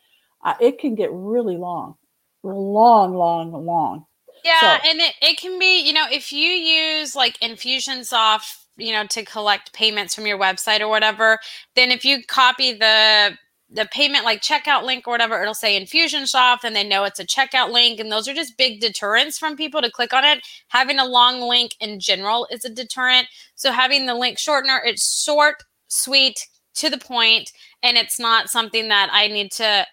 uh, 0.45 0.53
it 0.61 0.79
can 0.79 0.95
get 0.95 1.09
really 1.11 1.57
long 1.57 1.95
long 2.43 3.13
long 3.13 3.65
long. 3.65 4.05
Yeah 4.43 4.77
so, 4.77 4.89
and 4.89 4.99
it, 4.99 5.13
it 5.21 5.37
can 5.37 5.59
be 5.59 5.81
you 5.85 5.93
know 5.93 6.05
if 6.11 6.31
you 6.31 6.49
use 6.49 7.15
like 7.15 7.39
infusionsoft 7.39 8.57
you 8.77 8.91
know 8.91 9.05
to 9.07 9.23
collect 9.23 9.73
payments 9.73 10.15
from 10.15 10.25
your 10.25 10.39
website 10.39 10.79
or 10.79 10.87
whatever 10.87 11.39
then 11.75 11.91
if 11.91 12.03
you 12.03 12.23
copy 12.27 12.73
the 12.73 13.37
the 13.73 13.85
payment 13.91 14.25
like 14.25 14.41
checkout 14.41 14.83
link 14.83 15.07
or 15.07 15.11
whatever 15.11 15.41
it'll 15.41 15.53
say 15.53 15.79
infusionsoft 15.79 16.63
and 16.63 16.75
they 16.75 16.83
know 16.83 17.03
it's 17.03 17.19
a 17.19 17.25
checkout 17.25 17.71
link 17.71 17.99
and 17.99 18.11
those 18.11 18.27
are 18.27 18.33
just 18.33 18.57
big 18.57 18.81
deterrents 18.81 19.37
from 19.37 19.55
people 19.55 19.81
to 19.81 19.89
click 19.89 20.13
on 20.13 20.25
it. 20.25 20.45
Having 20.67 20.99
a 20.99 21.05
long 21.05 21.39
link 21.39 21.75
in 21.79 21.99
general 21.99 22.47
is 22.51 22.65
a 22.65 22.69
deterrent. 22.69 23.27
So 23.55 23.71
having 23.71 24.05
the 24.05 24.15
link 24.15 24.37
shortener 24.37 24.79
it's 24.83 25.23
short 25.23 25.63
sweet 25.87 26.47
to 26.75 26.89
the 26.89 26.97
point 26.97 27.51
and 27.83 27.97
it's 27.97 28.19
not 28.19 28.49
something 28.49 28.87
that 28.87 29.09
i 29.11 29.27
need 29.27 29.51
to 29.51 29.85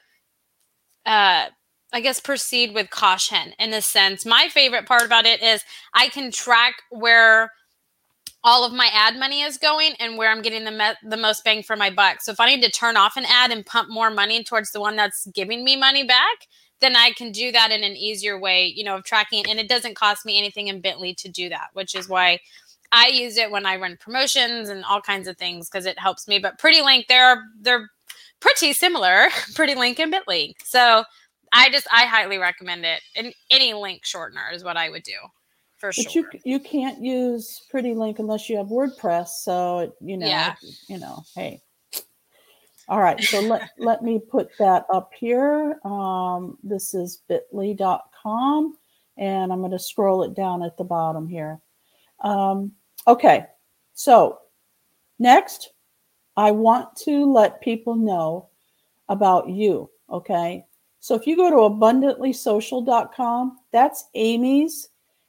uh 1.06 1.46
I 1.92 2.00
guess 2.00 2.20
proceed 2.20 2.74
with 2.74 2.90
caution 2.90 3.54
in 3.58 3.72
a 3.72 3.80
sense. 3.80 4.26
My 4.26 4.48
favorite 4.48 4.86
part 4.86 5.04
about 5.04 5.26
it 5.26 5.42
is 5.42 5.64
I 5.94 6.08
can 6.08 6.30
track 6.30 6.74
where 6.90 7.50
all 8.44 8.64
of 8.64 8.72
my 8.72 8.88
ad 8.92 9.16
money 9.16 9.42
is 9.42 9.56
going 9.56 9.94
and 9.98 10.16
where 10.16 10.30
I'm 10.30 10.42
getting 10.42 10.64
the 10.64 10.70
me- 10.70 11.08
the 11.08 11.16
most 11.16 11.44
bang 11.44 11.62
for 11.62 11.76
my 11.76 11.90
buck. 11.90 12.20
So 12.20 12.30
if 12.30 12.40
I 12.40 12.46
need 12.46 12.62
to 12.62 12.70
turn 12.70 12.96
off 12.96 13.16
an 13.16 13.24
ad 13.26 13.50
and 13.50 13.64
pump 13.64 13.88
more 13.90 14.10
money 14.10 14.44
towards 14.44 14.70
the 14.70 14.80
one 14.80 14.96
that's 14.96 15.26
giving 15.34 15.64
me 15.64 15.76
money 15.76 16.04
back, 16.04 16.46
then 16.80 16.94
I 16.94 17.12
can 17.12 17.32
do 17.32 17.50
that 17.52 17.72
in 17.72 17.82
an 17.82 17.96
easier 17.96 18.38
way, 18.38 18.66
you 18.66 18.84
know, 18.84 18.96
of 18.96 19.04
tracking 19.04 19.44
and 19.48 19.58
it 19.58 19.68
doesn't 19.68 19.96
cost 19.96 20.24
me 20.24 20.38
anything 20.38 20.68
in 20.68 20.80
Bitly 20.80 21.16
to 21.16 21.28
do 21.28 21.48
that, 21.48 21.68
which 21.72 21.94
is 21.94 22.08
why 22.08 22.38
I 22.92 23.08
use 23.08 23.36
it 23.36 23.50
when 23.50 23.66
I 23.66 23.76
run 23.76 23.98
promotions 23.98 24.68
and 24.68 24.84
all 24.84 25.00
kinds 25.00 25.26
of 25.26 25.36
things 25.36 25.68
because 25.68 25.86
it 25.86 25.98
helps 25.98 26.28
me. 26.28 26.38
But 26.38 26.58
Pretty 26.58 26.80
Link, 26.80 27.06
they're 27.08 27.42
they're 27.60 27.90
pretty 28.40 28.72
similar, 28.72 29.28
Pretty 29.54 29.74
Link 29.74 29.98
and 29.98 30.12
Bitly. 30.12 30.54
So 30.64 31.04
I 31.52 31.70
just 31.70 31.86
I 31.92 32.06
highly 32.06 32.38
recommend 32.38 32.84
it. 32.84 33.00
And 33.16 33.34
any 33.50 33.74
link 33.74 34.02
shortener 34.04 34.52
is 34.52 34.64
what 34.64 34.76
I 34.76 34.90
would 34.90 35.02
do 35.02 35.16
for 35.78 35.92
but 35.96 36.10
sure. 36.10 36.24
you 36.32 36.40
you 36.44 36.60
can't 36.60 37.02
use 37.02 37.62
Pretty 37.70 37.94
Link 37.94 38.18
unless 38.18 38.48
you 38.50 38.56
have 38.58 38.66
WordPress. 38.66 39.28
So 39.28 39.94
you 40.00 40.16
know, 40.16 40.26
yeah. 40.26 40.54
you 40.88 40.98
know, 40.98 41.22
hey. 41.34 41.62
All 42.88 43.00
right, 43.00 43.22
so 43.22 43.40
let, 43.40 43.68
let 43.78 44.02
me 44.02 44.18
put 44.18 44.48
that 44.58 44.86
up 44.92 45.12
here. 45.14 45.78
Um, 45.84 46.56
this 46.62 46.94
is 46.94 47.22
bit.ly.com, 47.28 48.76
and 49.18 49.52
I'm 49.52 49.58
going 49.58 49.72
to 49.72 49.78
scroll 49.78 50.22
it 50.22 50.34
down 50.34 50.62
at 50.62 50.78
the 50.78 50.84
bottom 50.84 51.28
here. 51.28 51.60
Um, 52.20 52.72
okay, 53.06 53.44
so 53.92 54.38
next, 55.18 55.72
I 56.34 56.50
want 56.50 56.96
to 57.04 57.30
let 57.30 57.60
people 57.60 57.94
know 57.94 58.48
about 59.10 59.50
you. 59.50 59.90
Okay, 60.10 60.64
so 61.00 61.14
if 61.14 61.26
you 61.26 61.36
go 61.36 61.50
to 61.50 61.56
abundantlysocial.com, 61.74 63.58
that's 63.72 64.04
Amy's 64.14 64.88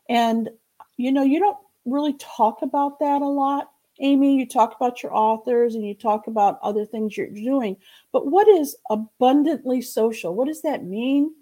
and, 0.10 0.50
you 0.98 1.12
know, 1.12 1.24
you 1.24 1.40
don't 1.40 1.58
really 1.86 2.14
talk 2.20 2.62
about 2.62 3.00
that 3.00 3.22
a 3.22 3.28
lot. 3.28 3.72
Amy, 4.00 4.38
you 4.38 4.48
talk 4.48 4.76
about 4.76 5.04
your 5.04 5.14
authors 5.14 5.76
and 5.76 5.86
you 5.86 5.94
talk 5.94 6.28
about 6.28 6.60
other 6.64 6.86
things 6.86 7.18
you're 7.18 7.28
doing. 7.28 7.76
But 8.12 8.28
what 8.28 8.48
is 8.48 8.76
abundantly 8.90 9.82
social? 9.82 10.34
What 10.34 10.48
does 10.48 10.62
that 10.62 10.86
mean 10.86 11.34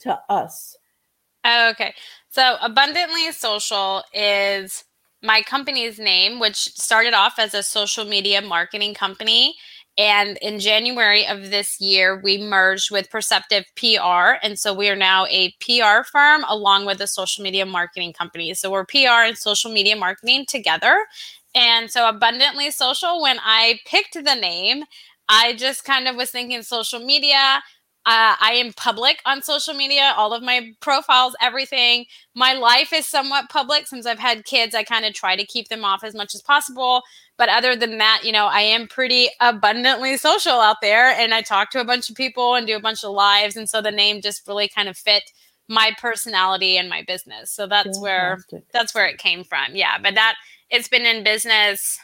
to 0.00 0.18
us? 0.28 0.76
Okay. 1.46 1.94
So, 2.30 2.56
abundantly 2.60 3.30
social 3.32 4.02
is 4.12 4.84
my 5.22 5.42
company's 5.42 5.98
name, 5.98 6.40
which 6.40 6.56
started 6.56 7.14
off 7.14 7.38
as 7.38 7.54
a 7.54 7.62
social 7.62 8.04
media 8.04 8.42
marketing 8.42 8.94
company. 8.94 9.56
And 9.98 10.36
in 10.42 10.60
January 10.60 11.26
of 11.26 11.50
this 11.50 11.80
year, 11.80 12.20
we 12.22 12.36
merged 12.36 12.90
with 12.90 13.10
Perceptive 13.10 13.64
PR. 13.76 14.36
And 14.42 14.58
so 14.58 14.74
we 14.74 14.90
are 14.90 14.96
now 14.96 15.24
a 15.26 15.54
PR 15.60 16.04
firm 16.04 16.44
along 16.48 16.84
with 16.84 17.00
a 17.00 17.06
social 17.06 17.42
media 17.42 17.64
marketing 17.64 18.12
company. 18.12 18.52
So 18.54 18.70
we're 18.70 18.84
PR 18.84 19.24
and 19.24 19.38
social 19.38 19.72
media 19.72 19.96
marketing 19.96 20.44
together. 20.46 21.06
And 21.54 21.90
so 21.90 22.08
Abundantly 22.08 22.70
Social, 22.70 23.22
when 23.22 23.38
I 23.42 23.80
picked 23.86 24.22
the 24.22 24.34
name, 24.34 24.84
I 25.28 25.54
just 25.54 25.84
kind 25.84 26.06
of 26.06 26.14
was 26.16 26.30
thinking 26.30 26.62
social 26.62 27.00
media. 27.00 27.62
Uh, 28.06 28.38
I 28.40 28.52
am 28.52 28.72
public 28.72 29.20
on 29.26 29.42
social 29.42 29.74
media, 29.74 30.14
all 30.16 30.32
of 30.32 30.40
my 30.40 30.70
profiles, 30.80 31.34
everything. 31.40 32.06
My 32.36 32.52
life 32.52 32.92
is 32.92 33.04
somewhat 33.04 33.50
public 33.50 33.88
since 33.88 34.06
I've 34.06 34.20
had 34.20 34.44
kids. 34.44 34.76
I 34.76 34.84
kind 34.84 35.04
of 35.04 35.12
try 35.12 35.34
to 35.34 35.44
keep 35.44 35.68
them 35.68 35.84
off 35.84 36.04
as 36.04 36.14
much 36.14 36.32
as 36.32 36.40
possible. 36.40 37.02
But 37.36 37.48
other 37.48 37.74
than 37.74 37.98
that, 37.98 38.20
you 38.22 38.30
know, 38.30 38.46
I 38.46 38.60
am 38.60 38.86
pretty 38.86 39.28
abundantly 39.40 40.16
social 40.18 40.52
out 40.52 40.76
there 40.80 41.08
and 41.08 41.34
I 41.34 41.42
talk 41.42 41.70
to 41.70 41.80
a 41.80 41.84
bunch 41.84 42.08
of 42.08 42.14
people 42.14 42.54
and 42.54 42.64
do 42.64 42.76
a 42.76 42.80
bunch 42.80 43.02
of 43.02 43.10
lives. 43.10 43.56
And 43.56 43.68
so 43.68 43.82
the 43.82 43.90
name 43.90 44.20
just 44.20 44.46
really 44.46 44.68
kind 44.68 44.88
of 44.88 44.96
fit 44.96 45.24
my 45.68 45.90
personality 46.00 46.78
and 46.78 46.88
my 46.88 47.02
business. 47.08 47.50
So 47.50 47.66
that's 47.66 48.00
where 48.00 48.38
that's 48.72 48.94
where 48.94 49.06
it 49.06 49.18
came 49.18 49.42
from. 49.42 49.74
Yeah. 49.74 49.98
But 50.00 50.14
that 50.14 50.36
it's 50.70 50.86
been 50.86 51.06
in 51.06 51.24
business 51.24 51.98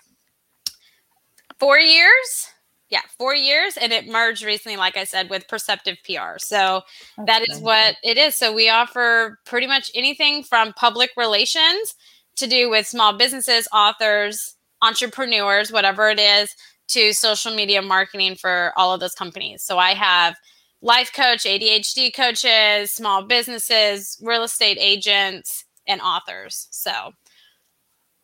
four 1.60 1.78
years. 1.78 2.51
Yeah, 2.92 3.00
four 3.16 3.34
years, 3.34 3.78
and 3.78 3.90
it 3.90 4.06
merged 4.06 4.44
recently, 4.44 4.76
like 4.76 4.98
I 4.98 5.04
said, 5.04 5.30
with 5.30 5.48
Perceptive 5.48 5.96
PR. 6.04 6.36
So 6.36 6.82
that's 7.16 7.26
that 7.26 7.48
is 7.48 7.58
what 7.58 7.96
it 8.04 8.18
is. 8.18 8.34
So 8.34 8.52
we 8.52 8.68
offer 8.68 9.38
pretty 9.46 9.66
much 9.66 9.90
anything 9.94 10.42
from 10.42 10.74
public 10.74 11.08
relations 11.16 11.94
to 12.36 12.46
do 12.46 12.68
with 12.68 12.86
small 12.86 13.14
businesses, 13.14 13.66
authors, 13.72 14.56
entrepreneurs, 14.82 15.72
whatever 15.72 16.10
it 16.10 16.20
is, 16.20 16.54
to 16.88 17.14
social 17.14 17.54
media 17.54 17.80
marketing 17.80 18.34
for 18.34 18.74
all 18.76 18.92
of 18.92 19.00
those 19.00 19.14
companies. 19.14 19.62
So 19.62 19.78
I 19.78 19.94
have 19.94 20.36
life 20.82 21.14
coach, 21.14 21.44
ADHD 21.44 22.14
coaches, 22.14 22.92
small 22.92 23.22
businesses, 23.24 24.18
real 24.20 24.42
estate 24.42 24.76
agents, 24.78 25.64
and 25.86 26.02
authors. 26.02 26.68
So 26.70 27.14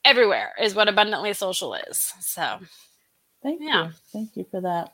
everywhere 0.04 0.52
is 0.60 0.74
what 0.74 0.88
abundantly 0.88 1.32
social 1.32 1.72
is. 1.72 2.12
So 2.20 2.58
thank 3.42 3.60
yeah. 3.62 3.86
you. 3.86 3.92
Thank 4.12 4.36
you 4.36 4.46
for 4.50 4.60
that. 4.60 4.92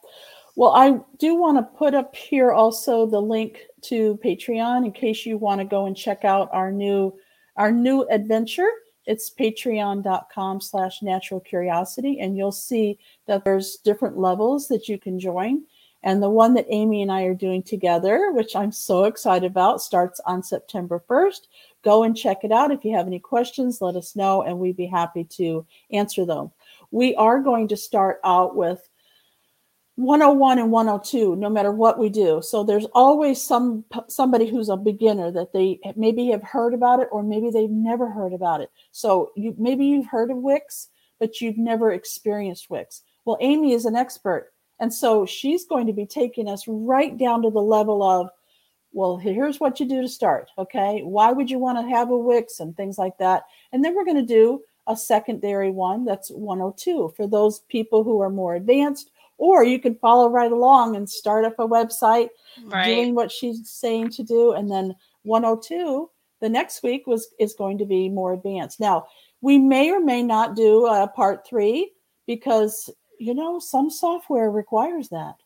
Well, 0.57 0.73
I 0.73 1.01
do 1.19 1.35
want 1.35 1.59
to 1.59 1.77
put 1.77 1.95
up 1.95 2.15
here 2.15 2.53
also 2.53 3.07
the 3.07 3.21
link 3.21 3.63
to 3.83 4.19
Patreon 4.25 4.85
in 4.85 4.93
case 4.93 5.27
you 5.27 5.37
want 5.37 5.61
to 5.61 5.65
go 5.65 5.87
and 5.87 5.97
check 5.97 6.25
out 6.25 6.49
our 6.53 6.71
new 6.71 7.15
our 7.57 7.71
new 7.71 8.03
adventure 8.09 8.71
it's 9.07 9.31
patreon.com 9.31 10.61
slash 10.61 11.03
natural 11.03 11.41
curiosity 11.41 12.21
and 12.21 12.37
you'll 12.37 12.53
see 12.53 12.99
that 13.27 13.45
there's 13.45 13.77
different 13.77 14.19
levels 14.19 14.69
that 14.69 14.89
you 14.89 14.99
can 14.99 15.19
join 15.19 15.63
and 16.03 16.23
the 16.23 16.31
one 16.31 16.55
that 16.55 16.67
amy 16.71 17.03
and 17.03 17.13
i 17.13 17.23
are 17.23 17.35
doing 17.35 17.63
together 17.63 18.33
which 18.33 18.57
i'm 18.57 18.73
so 18.73 19.05
excited 19.05 19.51
about 19.51 19.83
starts 19.83 20.21
on 20.27 20.43
september 20.43 21.03
1st 21.09 21.41
go 21.83 22.03
and 22.03 22.17
check 22.17 22.45
it 22.45 22.53
out 22.53 22.71
if 22.71 22.85
you 22.85 22.95
have 22.95 23.07
any 23.07 23.21
questions 23.21 23.81
let 23.81 23.97
us 23.97 24.17
know 24.17 24.43
and 24.43 24.59
we'd 24.59 24.77
be 24.77 24.87
happy 24.87 25.25
to 25.25 25.65
answer 25.93 26.25
them 26.25 26.51
we 26.95 27.13
are 27.17 27.41
going 27.41 27.67
to 27.67 27.77
start 27.77 28.21
out 28.23 28.55
with 28.55 28.89
101 29.97 30.61
and 30.61 30.71
102 30.71 31.35
no 31.35 31.51
matter 31.51 31.73
what 31.73 31.99
we 31.99 32.09
do. 32.09 32.41
So 32.41 32.63
there's 32.63 32.87
always 32.95 33.43
some 33.43 33.85
somebody 34.09 34.47
who's 34.47 34.69
a 34.69 34.77
beginner 34.77 35.33
that 35.33 35.53
they 35.53 35.81
maybe 35.97 36.29
have 36.29 36.45
heard 36.45 36.73
about 36.73 37.01
it 37.01 37.09
or 37.11 37.25
maybe 37.25 37.51
they've 37.51 37.69
never 37.69 38.09
heard 38.09 38.33
about 38.33 38.61
it. 38.61 38.71
So 38.93 39.33
you 39.35 39.57
maybe 39.59 39.85
you've 39.87 40.07
heard 40.07 40.31
of 40.31 40.37
wix 40.37 40.89
but 41.19 41.41
you've 41.41 41.59
never 41.59 41.91
experienced 41.91 42.71
wix. 42.71 43.03
Well 43.25 43.39
amy 43.41 43.73
is 43.73 43.87
an 43.87 43.97
expert 43.97 44.53
and 44.79 44.95
so 44.95 45.27
she's 45.27 45.67
going 45.67 45.89
to 45.89 45.93
be 45.93 46.07
taking 46.07 46.49
us 46.49 46.65
right 46.69 47.19
down 47.19 47.43
to 47.43 47.51
the 47.51 47.63
level 47.63 48.05
of 48.05 48.31
well 48.93 49.17
here's 49.17 49.59
what 49.59 49.81
you 49.81 49.89
do 49.89 50.01
to 50.01 50.09
start 50.09 50.49
okay? 50.59 51.01
Why 51.03 51.33
would 51.33 51.51
you 51.51 51.59
want 51.59 51.79
to 51.79 51.97
have 51.97 52.11
a 52.11 52.17
wix 52.17 52.61
and 52.61 52.77
things 52.77 52.99
like 52.99 53.19
that? 53.19 53.43
And 53.73 53.85
then 53.85 53.97
we're 53.97 54.05
going 54.05 54.25
to 54.25 54.35
do 54.41 54.61
a 54.87 54.97
secondary 54.97 55.71
one 55.71 56.05
that's 56.05 56.31
102 56.31 57.13
for 57.17 57.27
those 57.27 57.61
people 57.69 58.05
who 58.05 58.21
are 58.21 58.31
more 58.31 58.55
advanced 58.55 59.11
or 59.37 59.65
you 59.65 59.81
can 59.81 59.95
follow 59.97 60.29
right 60.29 60.53
along 60.53 60.95
and 60.95 61.09
start 61.09 61.45
up 61.45 61.59
a 61.59 61.67
website 61.67 62.29
right. 62.67 62.87
doing 62.87 63.15
what 63.15 63.33
she's 63.33 63.69
saying 63.69 64.11
to 64.11 64.23
do 64.23 64.53
and 64.53 64.71
then 64.71 64.95
102 65.23 66.09
the 66.41 66.49
next 66.49 66.83
week 66.83 67.07
was 67.07 67.29
is 67.39 67.55
going 67.55 67.79
to 67.79 67.87
be 67.87 68.09
more 68.09 68.35
advanced 68.35 68.79
now 68.79 69.07
we 69.41 69.59
may 69.59 69.91
or 69.91 70.01
may 70.01 70.23
not 70.23 70.55
do 70.55 70.87
a 70.87 71.09
part 71.09 71.47
three 71.47 71.91
because 72.27 72.91
you 73.19 73.35
know, 73.35 73.59
some 73.59 73.91
software 73.91 74.51
requires 74.51 75.09
that. 75.09 75.37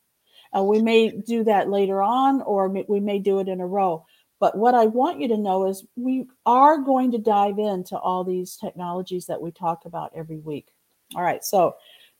Uh, 0.56 0.62
we 0.62 0.80
may 0.80 1.10
do 1.10 1.44
that 1.44 1.68
later 1.68 2.02
on, 2.02 2.40
or 2.42 2.68
we 2.68 3.00
may 3.00 3.18
do 3.18 3.38
it 3.38 3.48
in 3.48 3.60
a 3.60 3.66
row. 3.66 4.04
But 4.40 4.56
what 4.56 4.74
I 4.74 4.86
want 4.86 5.20
you 5.20 5.28
to 5.28 5.36
know 5.36 5.66
is 5.66 5.84
we 5.96 6.26
are 6.46 6.78
going 6.78 7.10
to 7.12 7.18
dive 7.18 7.58
into 7.58 7.98
all 7.98 8.22
these 8.22 8.56
technologies 8.56 9.26
that 9.26 9.40
we 9.40 9.50
talk 9.50 9.84
about 9.84 10.12
every 10.14 10.38
week. 10.38 10.68
All 11.16 11.22
right, 11.22 11.44
so 11.44 11.74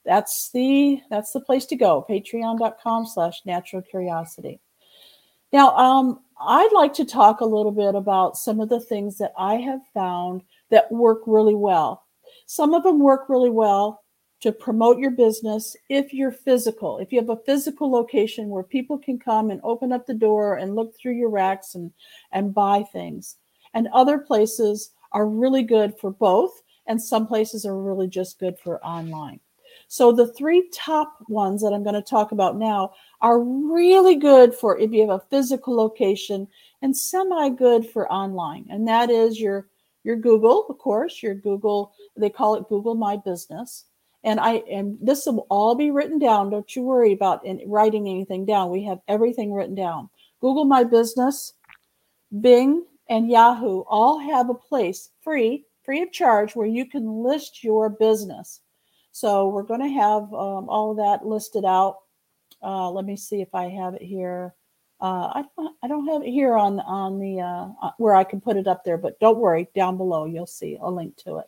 that's 0.04 0.50
the 0.52 1.00
that's 1.10 1.32
the 1.32 1.40
place 1.40 1.66
to 1.66 1.76
go. 1.76 2.04
Patreon.com 2.08 3.06
slash 3.06 3.42
natural 3.44 3.82
curiosity. 3.82 4.60
Now, 5.52 5.76
um, 5.76 6.20
I'd 6.40 6.72
like 6.72 6.92
to 6.94 7.04
talk 7.04 7.40
a 7.40 7.46
little 7.46 7.72
bit 7.72 7.94
about 7.94 8.37
some 8.37 8.60
of 8.60 8.68
the 8.68 8.80
things 8.80 9.18
that 9.18 9.32
I 9.37 9.56
have 9.56 9.80
found 9.94 10.42
that 10.70 10.90
work 10.90 11.20
really 11.26 11.54
well. 11.54 12.04
Some 12.46 12.75
of 12.75 12.82
them 12.82 13.00
work 13.00 13.28
really 13.28 13.50
well 13.50 14.02
to 14.40 14.52
promote 14.52 14.99
your 14.99 15.11
business 15.11 15.76
if 15.88 16.12
you're 16.12 16.30
physical. 16.30 16.99
If 16.99 17.12
you 17.12 17.18
have 17.18 17.30
a 17.30 17.42
physical 17.45 17.90
location 17.90 18.49
where 18.49 18.62
people 18.62 18.99
can 18.99 19.18
come 19.18 19.50
and 19.50 19.61
open 19.64 19.92
up 19.92 20.07
the 20.07 20.14
door 20.14 20.57
and 20.57 20.76
look 20.76 20.97
through 20.97 21.14
your 21.14 21.30
racks 21.30 21.75
and 21.75 21.92
and 22.33 22.54
buy 22.54 22.85
things. 22.92 23.37
And 23.75 23.88
other 23.88 24.18
places 24.18 24.92
are 25.12 25.26
really 25.26 25.62
good 25.62 25.99
for 25.99 26.11
both 26.11 26.62
and 26.87 27.02
some 27.02 27.26
places 27.26 27.66
are 27.66 27.80
really 27.80 28.09
just 28.09 28.38
good 28.38 28.59
for 28.59 28.85
online. 28.85 29.40
So 29.88 30.12
the 30.12 30.33
three 30.35 30.68
top 30.73 31.14
ones 31.28 31.62
that 31.62 31.73
i'm 31.73 31.83
going 31.83 31.95
to 31.95 32.02
talk 32.02 32.33
about 32.33 32.57
now 32.57 32.92
are 33.21 33.40
really 33.40 34.16
good 34.16 34.54
for 34.54 34.78
if 34.78 34.92
you 34.92 35.00
have 35.00 35.21
a 35.21 35.25
physical 35.30 35.75
location 35.75 36.47
and 36.83 36.97
semi 36.97 37.49
good 37.50 37.88
for 37.88 38.11
online. 38.12 38.66
And 38.71 38.87
that 38.87 39.11
is 39.11 39.40
your 39.40 39.68
your 40.04 40.16
google 40.16 40.66
of 40.68 40.78
course 40.78 41.23
your 41.23 41.35
google 41.35 41.92
they 42.16 42.30
call 42.30 42.54
it 42.54 42.68
google 42.68 42.95
my 42.95 43.16
business 43.16 43.85
and 44.25 44.40
I 44.40 44.62
and 44.70 44.98
this 45.00 45.26
will 45.26 45.46
all 45.48 45.75
be 45.75 45.90
written 45.90 46.18
down. 46.18 46.50
Don't 46.50 46.75
you 46.75 46.82
worry 46.82 47.12
about 47.12 47.44
in, 47.44 47.60
writing 47.66 48.08
anything 48.08 48.44
down. 48.44 48.70
We 48.70 48.84
have 48.84 49.00
everything 49.08 49.52
written 49.52 49.75
down. 49.75 50.08
Google 50.40 50.64
My 50.64 50.84
Business, 50.84 51.54
Bing, 52.40 52.84
and 53.08 53.30
Yahoo 53.30 53.82
all 53.88 54.18
have 54.18 54.50
a 54.50 54.54
place 54.54 55.10
free, 55.22 55.64
free 55.84 56.02
of 56.02 56.12
charge, 56.12 56.54
where 56.54 56.66
you 56.66 56.87
can 56.87 57.22
list 57.22 57.64
your 57.64 57.88
business. 57.88 58.60
So 59.12 59.48
we're 59.48 59.62
going 59.62 59.80
to 59.80 59.88
have 59.88 60.22
um, 60.25 60.68
all 60.68 60.92
of 60.92 60.98
that 60.98 61.26
listed 61.26 61.64
out. 61.64 61.96
Uh, 62.62 62.90
let 62.90 63.04
me 63.04 63.16
see 63.16 63.40
if 63.40 63.54
I 63.54 63.68
have 63.68 63.94
it 63.94 64.02
here. 64.02 64.54
Uh, 65.00 65.30
I 65.34 65.44
don't, 65.56 65.76
I 65.82 65.88
don't 65.88 66.08
have 66.08 66.22
it 66.22 66.30
here 66.30 66.56
on 66.56 66.80
on 66.80 67.20
the 67.20 67.40
uh, 67.40 67.68
uh 67.87 67.92
where 67.98 68.16
I 68.16 68.25
can 68.25 68.40
put 68.40 68.56
it 68.56 68.66
up 68.66 68.84
there, 68.84 68.98
but 68.98 69.18
don't 69.20 69.38
worry. 69.38 69.68
Down 69.75 69.96
below, 69.96 70.25
you'll 70.25 70.46
see 70.46 70.76
a 70.80 70.90
link 70.90 71.16
to 71.18 71.38
it. 71.38 71.46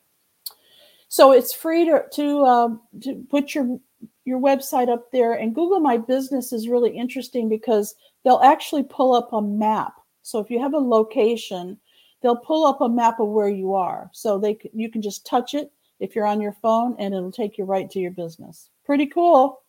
So 1.11 1.33
it's 1.33 1.53
free 1.53 1.85
to 1.87 2.05
to, 2.13 2.45
um, 2.45 2.81
to 3.03 3.27
put 3.29 3.53
your 3.55 3.79
your 4.25 4.39
website 4.39 4.89
up 4.89 5.11
there. 5.11 5.35
And 5.35 5.55
Google 5.55 5.81
My 5.81 5.97
Business 5.97 6.53
is 6.53 6.69
really 6.69 6.97
interesting 6.97 7.49
because 7.49 7.97
they'll 8.25 8.41
actually 8.45 8.85
pull 8.85 9.13
up 9.13 9.33
a 9.33 9.43
map. 9.43 9.95
So 10.23 10.39
if 10.39 10.51
you 10.51 10.61
have 10.61 10.73
a 10.73 10.79
location, 10.79 11.77
they'll 12.23 12.37
pull 12.37 12.65
up 12.65 12.81
a 12.81 12.89
map 12.89 13.19
of 13.19 13.29
where 13.29 13.49
you 13.49 13.75
are. 13.75 14.09
So 14.13 14.39
they 14.39 14.57
you 14.73 14.89
can 14.89 15.03
just 15.03 15.27
touch 15.27 15.53
it 15.53 15.73
if 15.99 16.15
you're 16.15 16.27
on 16.27 16.41
your 16.41 16.57
phone, 16.63 16.95
and 17.01 17.13
it'll 17.13 17.33
take 17.33 17.59
you 17.59 17.65
right 17.65 17.91
to 17.91 17.99
your 17.99 18.13
business. 18.13 18.71
Pretty 18.87 19.07
cool. 19.07 19.63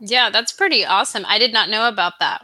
Yeah, 0.00 0.28
that's 0.28 0.52
pretty 0.52 0.84
awesome. 0.84 1.24
I 1.28 1.38
did 1.38 1.52
not 1.52 1.70
know 1.70 1.86
about 1.86 2.14
that. 2.18 2.42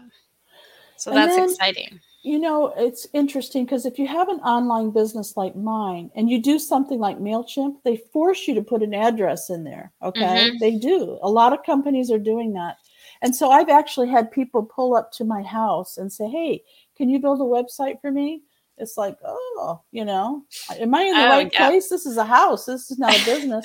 So 0.96 1.10
that's 1.10 1.34
then, 1.34 1.50
exciting 1.50 2.00
you 2.22 2.38
know, 2.38 2.74
it's 2.76 3.06
interesting 3.14 3.64
because 3.64 3.86
if 3.86 3.98
you 3.98 4.06
have 4.06 4.28
an 4.28 4.40
online 4.40 4.90
business 4.90 5.36
like 5.36 5.56
mine 5.56 6.10
and 6.14 6.28
you 6.28 6.40
do 6.40 6.58
something 6.58 6.98
like 6.98 7.18
MailChimp, 7.18 7.76
they 7.82 7.96
force 8.12 8.46
you 8.46 8.54
to 8.54 8.62
put 8.62 8.82
an 8.82 8.92
address 8.92 9.48
in 9.48 9.64
there. 9.64 9.92
Okay. 10.02 10.20
Mm-hmm. 10.20 10.58
They 10.58 10.76
do. 10.76 11.18
A 11.22 11.30
lot 11.30 11.54
of 11.54 11.64
companies 11.64 12.10
are 12.10 12.18
doing 12.18 12.52
that. 12.52 12.76
And 13.22 13.34
so 13.34 13.50
I've 13.50 13.70
actually 13.70 14.08
had 14.08 14.30
people 14.30 14.62
pull 14.62 14.94
up 14.94 15.12
to 15.12 15.24
my 15.24 15.42
house 15.42 15.96
and 15.96 16.12
say, 16.12 16.28
Hey, 16.28 16.62
can 16.96 17.08
you 17.08 17.20
build 17.20 17.40
a 17.40 17.44
website 17.44 18.00
for 18.02 18.10
me? 18.10 18.42
It's 18.76 18.96
like, 18.96 19.16
oh, 19.24 19.82
you 19.90 20.06
know, 20.06 20.44
am 20.78 20.94
I 20.94 21.02
in 21.02 21.14
the 21.14 21.26
oh, 21.26 21.28
right 21.28 21.50
yeah. 21.52 21.68
place? 21.68 21.88
This 21.90 22.06
is 22.06 22.16
a 22.16 22.24
house. 22.24 22.64
This 22.64 22.90
is 22.90 22.98
not 22.98 23.14
a 23.14 23.24
business. 23.26 23.64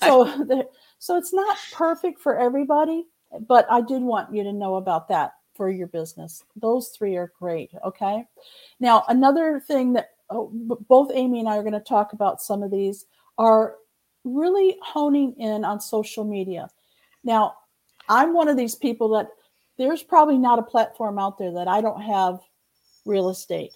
so, 0.00 0.24
so 0.98 1.16
it's 1.16 1.32
not 1.32 1.58
perfect 1.72 2.20
for 2.20 2.38
everybody, 2.38 3.04
but 3.46 3.66
I 3.70 3.82
did 3.82 4.00
want 4.00 4.34
you 4.34 4.42
to 4.44 4.52
know 4.54 4.76
about 4.76 5.08
that 5.08 5.32
for 5.56 5.70
your 5.70 5.86
business. 5.86 6.44
Those 6.56 6.88
three 6.88 7.16
are 7.16 7.32
great. 7.38 7.70
Okay. 7.84 8.24
Now, 8.80 9.04
another 9.08 9.60
thing 9.60 9.92
that 9.94 10.10
oh, 10.30 10.50
both 10.88 11.10
Amy 11.14 11.40
and 11.40 11.48
I 11.48 11.56
are 11.56 11.62
going 11.62 11.72
to 11.72 11.80
talk 11.80 12.12
about 12.12 12.42
some 12.42 12.62
of 12.62 12.70
these 12.70 13.06
are 13.38 13.76
really 14.24 14.76
honing 14.82 15.34
in 15.38 15.64
on 15.64 15.80
social 15.80 16.24
media. 16.24 16.68
Now, 17.24 17.54
I'm 18.08 18.34
one 18.34 18.48
of 18.48 18.56
these 18.56 18.74
people 18.74 19.08
that 19.10 19.28
there's 19.78 20.02
probably 20.02 20.38
not 20.38 20.58
a 20.58 20.62
platform 20.62 21.18
out 21.18 21.38
there 21.38 21.52
that 21.52 21.68
I 21.68 21.80
don't 21.80 22.00
have 22.00 22.40
real 23.04 23.28
estate. 23.28 23.72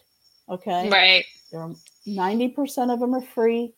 Okay. 0.48 0.88
Right. 0.88 1.24
There 1.52 1.68
90% 2.06 2.92
of 2.92 3.00
them 3.00 3.14
are 3.14 3.22
free. 3.22 3.74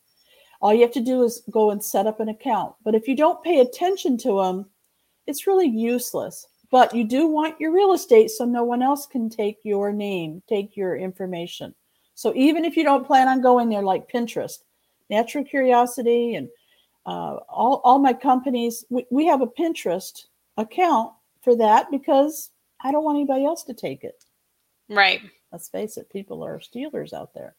All 0.61 0.73
you 0.73 0.83
have 0.83 0.93
to 0.93 1.01
do 1.01 1.23
is 1.25 1.43
go 1.51 1.71
and 1.71 1.83
set 1.83 2.07
up 2.07 2.21
an 2.21 2.29
account. 2.29 2.75
But 2.85 2.95
if 2.95 3.09
you 3.09 3.17
don't 3.17 3.43
pay 3.43 3.61
attention 3.61 4.17
to 4.19 4.41
them, 4.41 4.67
it's 5.27 5.47
really 5.47 5.67
useless 5.67 6.47
but 6.73 6.95
you 6.95 7.05
do 7.05 7.27
want 7.27 7.61
your 7.61 7.71
real 7.71 7.93
estate 7.93 8.31
so 8.31 8.47
no 8.47 8.65
one 8.65 8.83
else 8.83 9.07
can 9.07 9.29
take 9.29 9.59
your 9.63 9.93
name, 9.93 10.43
take 10.49 10.75
your 10.75 10.97
information. 10.97 11.75
So 12.15 12.33
even 12.35 12.65
if 12.65 12.77
you 12.77 12.83
don't 12.83 13.07
plan 13.07 13.29
on 13.29 13.43
going 13.43 13.69
there, 13.69 13.83
like 13.83 14.11
Pinterest, 14.11 14.59
Natural 15.11 15.45
Curiosity, 15.45 16.35
and 16.35 16.49
uh, 17.05 17.37
all, 17.49 17.83
all 17.85 17.99
my 17.99 18.15
companies, 18.15 18.87
we, 18.89 19.05
we 19.11 19.27
have 19.27 19.43
a 19.43 19.47
Pinterest 19.47 20.25
account 20.57 21.13
for 21.43 21.55
that 21.57 21.91
because 21.91 22.51
I 22.83 22.91
don't 22.91 23.05
want 23.05 23.17
anybody 23.17 23.45
else 23.45 23.65
to 23.65 23.75
take 23.75 24.03
it. 24.03 24.25
Right. 24.89 25.21
Let's 25.53 25.69
face 25.69 25.99
it, 25.99 26.11
people 26.11 26.43
are 26.43 26.59
stealers 26.59 27.13
out 27.13 27.35
there. 27.35 27.55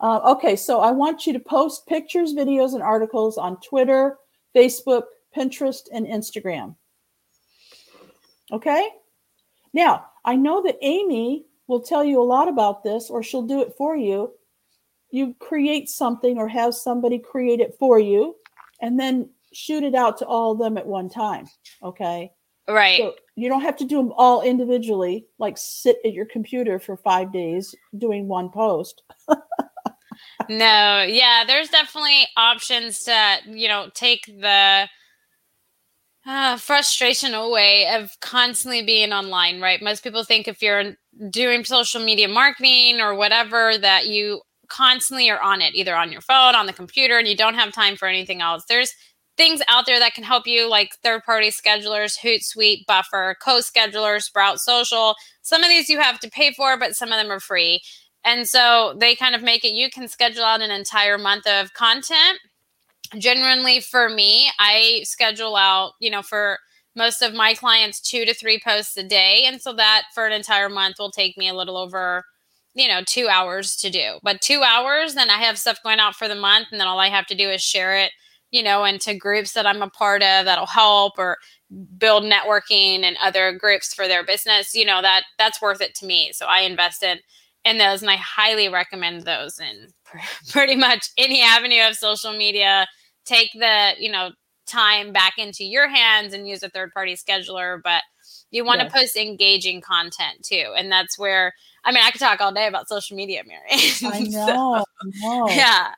Uh, 0.00 0.18
okay, 0.32 0.56
so 0.56 0.80
I 0.80 0.90
want 0.90 1.28
you 1.28 1.32
to 1.32 1.38
post 1.38 1.86
pictures, 1.86 2.34
videos, 2.34 2.74
and 2.74 2.82
articles 2.82 3.38
on 3.38 3.60
Twitter, 3.60 4.18
Facebook, 4.54 5.04
Pinterest, 5.36 5.82
and 5.92 6.06
Instagram. 6.06 6.74
Okay. 8.52 8.86
Now, 9.72 10.06
I 10.24 10.36
know 10.36 10.62
that 10.62 10.78
Amy 10.82 11.46
will 11.66 11.80
tell 11.80 12.04
you 12.04 12.20
a 12.20 12.24
lot 12.24 12.48
about 12.48 12.84
this, 12.84 13.08
or 13.08 13.22
she'll 13.22 13.46
do 13.46 13.62
it 13.62 13.74
for 13.76 13.96
you. 13.96 14.32
You 15.10 15.34
create 15.40 15.88
something 15.88 16.38
or 16.38 16.48
have 16.48 16.74
somebody 16.74 17.18
create 17.18 17.60
it 17.60 17.74
for 17.78 17.98
you, 17.98 18.36
and 18.80 18.98
then 19.00 19.30
shoot 19.52 19.82
it 19.82 19.94
out 19.94 20.18
to 20.18 20.26
all 20.26 20.52
of 20.52 20.58
them 20.58 20.76
at 20.76 20.86
one 20.86 21.08
time. 21.08 21.46
Okay. 21.82 22.30
Right. 22.68 22.98
So 22.98 23.14
you 23.34 23.48
don't 23.48 23.62
have 23.62 23.76
to 23.78 23.84
do 23.84 23.96
them 23.96 24.12
all 24.16 24.42
individually, 24.42 25.26
like 25.38 25.58
sit 25.58 25.98
at 26.04 26.12
your 26.12 26.26
computer 26.26 26.78
for 26.78 26.96
five 26.96 27.32
days 27.32 27.74
doing 27.98 28.28
one 28.28 28.50
post. 28.50 29.02
no, 30.48 31.02
yeah, 31.02 31.44
there's 31.46 31.68
definitely 31.68 32.26
options 32.36 33.04
to, 33.04 33.38
you 33.46 33.68
know, 33.68 33.90
take 33.94 34.26
the 34.26 34.88
uh, 36.26 36.56
frustration 36.56 37.34
away 37.34 37.88
of 37.88 38.10
constantly 38.20 38.82
being 38.82 39.12
online, 39.12 39.60
right? 39.60 39.82
Most 39.82 40.04
people 40.04 40.24
think 40.24 40.46
if 40.46 40.62
you're 40.62 40.94
doing 41.30 41.64
social 41.64 42.04
media 42.04 42.28
marketing 42.28 43.00
or 43.00 43.14
whatever, 43.14 43.76
that 43.78 44.06
you 44.06 44.42
constantly 44.68 45.28
are 45.30 45.40
on 45.40 45.60
it, 45.60 45.74
either 45.74 45.96
on 45.96 46.12
your 46.12 46.20
phone, 46.20 46.54
on 46.54 46.66
the 46.66 46.72
computer, 46.72 47.18
and 47.18 47.28
you 47.28 47.36
don't 47.36 47.54
have 47.54 47.72
time 47.72 47.96
for 47.96 48.08
anything 48.08 48.40
else. 48.40 48.64
There's 48.68 48.92
things 49.36 49.62
out 49.68 49.86
there 49.86 49.98
that 49.98 50.14
can 50.14 50.24
help 50.24 50.46
you, 50.46 50.68
like 50.68 50.90
third 51.02 51.24
party 51.24 51.48
schedulers, 51.48 52.18
Hootsuite, 52.18 52.86
Buffer, 52.86 53.36
CoScheduler, 53.44 54.22
Sprout 54.22 54.60
Social. 54.60 55.14
Some 55.42 55.62
of 55.62 55.68
these 55.68 55.88
you 55.88 56.00
have 56.00 56.20
to 56.20 56.30
pay 56.30 56.52
for, 56.52 56.78
but 56.78 56.94
some 56.94 57.10
of 57.10 57.18
them 57.18 57.32
are 57.32 57.40
free. 57.40 57.82
And 58.24 58.46
so 58.46 58.94
they 58.98 59.16
kind 59.16 59.34
of 59.34 59.42
make 59.42 59.64
it 59.64 59.72
you 59.72 59.90
can 59.90 60.06
schedule 60.06 60.44
out 60.44 60.60
an 60.60 60.70
entire 60.70 61.18
month 61.18 61.46
of 61.46 61.74
content 61.74 62.38
genuinely 63.18 63.80
for 63.80 64.08
me, 64.08 64.50
I 64.58 65.02
schedule 65.04 65.56
out, 65.56 65.92
you 66.00 66.10
know, 66.10 66.22
for 66.22 66.58
most 66.94 67.22
of 67.22 67.34
my 67.34 67.54
clients 67.54 68.00
two 68.00 68.24
to 68.24 68.34
three 68.34 68.60
posts 68.62 68.96
a 68.96 69.02
day. 69.02 69.44
And 69.46 69.60
so 69.60 69.72
that 69.74 70.04
for 70.14 70.26
an 70.26 70.32
entire 70.32 70.68
month 70.68 70.96
will 70.98 71.10
take 71.10 71.36
me 71.38 71.48
a 71.48 71.54
little 71.54 71.76
over, 71.76 72.24
you 72.74 72.88
know, 72.88 73.02
two 73.06 73.28
hours 73.28 73.76
to 73.76 73.90
do. 73.90 74.18
But 74.22 74.40
two 74.40 74.62
hours, 74.62 75.14
then 75.14 75.30
I 75.30 75.38
have 75.38 75.58
stuff 75.58 75.78
going 75.82 76.00
out 76.00 76.14
for 76.14 76.28
the 76.28 76.34
month. 76.34 76.68
And 76.70 76.80
then 76.80 76.88
all 76.88 77.00
I 77.00 77.08
have 77.08 77.26
to 77.26 77.34
do 77.34 77.48
is 77.48 77.62
share 77.62 77.96
it, 77.96 78.12
you 78.50 78.62
know, 78.62 78.84
into 78.84 79.14
groups 79.14 79.52
that 79.52 79.66
I'm 79.66 79.82
a 79.82 79.90
part 79.90 80.22
of 80.22 80.44
that'll 80.44 80.66
help 80.66 81.14
or 81.18 81.38
build 81.96 82.24
networking 82.24 83.02
and 83.02 83.16
other 83.22 83.52
groups 83.52 83.94
for 83.94 84.06
their 84.06 84.24
business. 84.24 84.74
You 84.74 84.84
know, 84.84 85.00
that 85.00 85.22
that's 85.38 85.62
worth 85.62 85.80
it 85.80 85.94
to 85.96 86.06
me. 86.06 86.32
So 86.34 86.46
I 86.46 86.60
invest 86.60 87.02
in 87.02 87.18
in 87.64 87.78
those 87.78 88.02
and 88.02 88.10
I 88.10 88.16
highly 88.16 88.68
recommend 88.68 89.22
those 89.22 89.58
in 89.60 89.88
pretty 90.50 90.74
much 90.74 91.08
any 91.16 91.42
avenue 91.42 91.86
of 91.86 91.94
social 91.94 92.36
media 92.36 92.86
take 93.24 93.50
the 93.52 93.92
you 93.98 94.10
know 94.10 94.30
time 94.66 95.12
back 95.12 95.34
into 95.38 95.64
your 95.64 95.88
hands 95.88 96.32
and 96.32 96.48
use 96.48 96.62
a 96.62 96.68
third 96.68 96.92
party 96.92 97.14
scheduler 97.14 97.80
but 97.82 98.02
you 98.50 98.64
want 98.64 98.80
yes. 98.80 98.92
to 98.92 98.98
post 98.98 99.16
engaging 99.16 99.80
content 99.80 100.42
too 100.42 100.72
and 100.76 100.90
that's 100.90 101.18
where 101.18 101.52
i 101.84 101.92
mean 101.92 102.02
i 102.04 102.10
could 102.10 102.20
talk 102.20 102.40
all 102.40 102.52
day 102.52 102.66
about 102.66 102.88
social 102.88 103.16
media 103.16 103.42
mary 103.46 103.60
i 104.04 104.20
know, 104.20 104.46
so, 104.46 104.84
I 105.02 105.10
know. 105.20 105.48
yeah 105.48 105.88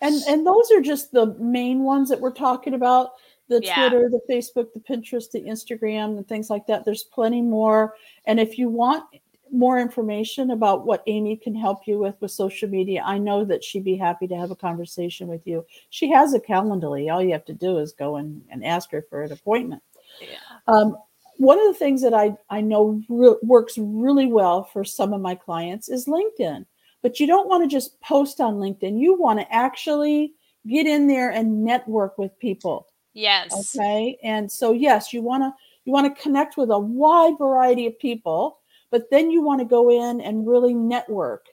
and 0.00 0.20
and 0.28 0.46
those 0.46 0.70
are 0.70 0.80
just 0.80 1.12
the 1.12 1.34
main 1.34 1.84
ones 1.84 2.08
that 2.08 2.20
we're 2.20 2.32
talking 2.32 2.74
about 2.74 3.12
the 3.48 3.60
Yeah. 3.62 3.88
Twitter, 3.88 4.10
the 4.10 4.20
Facebook, 4.30 4.72
the 4.74 4.80
Pinterest, 4.80 5.30
the 5.30 5.40
Instagram, 5.40 6.18
and 6.18 6.28
things 6.28 6.50
like 6.50 6.66
that. 6.66 6.84
There's 6.84 7.04
plenty 7.04 7.40
more. 7.40 7.94
And 8.26 8.38
if 8.38 8.58
you 8.58 8.68
want 8.68 9.04
more 9.52 9.78
information 9.78 10.50
about 10.50 10.86
what 10.86 11.02
Amy 11.06 11.36
can 11.36 11.54
help 11.54 11.86
you 11.86 11.98
with 11.98 12.14
with 12.20 12.30
social 12.30 12.68
media, 12.68 13.02
I 13.04 13.18
know 13.18 13.44
that 13.44 13.64
she'd 13.64 13.84
be 13.84 13.96
happy 13.96 14.26
to 14.28 14.36
have 14.36 14.50
a 14.50 14.56
conversation 14.56 15.28
with 15.28 15.46
you. 15.46 15.64
She 15.90 16.10
has 16.10 16.34
a 16.34 16.40
Calendly. 16.40 17.12
All 17.12 17.22
you 17.22 17.32
have 17.32 17.44
to 17.46 17.54
do 17.54 17.78
is 17.78 17.92
go 17.92 18.16
and, 18.16 18.42
and 18.50 18.64
ask 18.64 18.90
her 18.90 19.04
for 19.08 19.22
an 19.22 19.32
appointment. 19.32 19.82
Yeah. 20.20 20.38
Um, 20.66 20.96
one 21.36 21.58
of 21.60 21.66
the 21.66 21.78
things 21.78 22.02
that 22.02 22.14
I, 22.14 22.36
I 22.50 22.60
know 22.60 23.00
re- 23.08 23.36
works 23.42 23.78
really 23.78 24.26
well 24.26 24.64
for 24.64 24.84
some 24.84 25.12
of 25.12 25.20
my 25.20 25.34
clients 25.34 25.88
is 25.88 26.06
LinkedIn. 26.06 26.66
But 27.00 27.20
you 27.20 27.26
don't 27.26 27.48
want 27.48 27.62
to 27.62 27.68
just 27.68 28.00
post 28.00 28.40
on 28.40 28.54
LinkedIn. 28.56 29.00
You 29.00 29.14
want 29.14 29.38
to 29.38 29.54
actually 29.54 30.32
get 30.66 30.86
in 30.86 31.06
there 31.06 31.30
and 31.30 31.64
network 31.64 32.18
with 32.18 32.36
people. 32.40 32.88
Yes. 33.14 33.76
Okay. 33.76 34.18
And 34.22 34.50
so 34.50 34.72
yes, 34.72 35.12
you 35.12 35.22
want 35.22 35.42
to 35.42 35.52
you 35.84 35.92
want 35.92 36.14
to 36.14 36.22
connect 36.22 36.56
with 36.56 36.70
a 36.70 36.78
wide 36.78 37.38
variety 37.38 37.86
of 37.86 37.98
people, 37.98 38.57
but 38.90 39.10
then 39.10 39.30
you 39.30 39.42
want 39.42 39.60
to 39.60 39.66
go 39.66 39.90
in 39.90 40.20
and 40.20 40.46
really 40.46 40.74
network. 40.74 41.46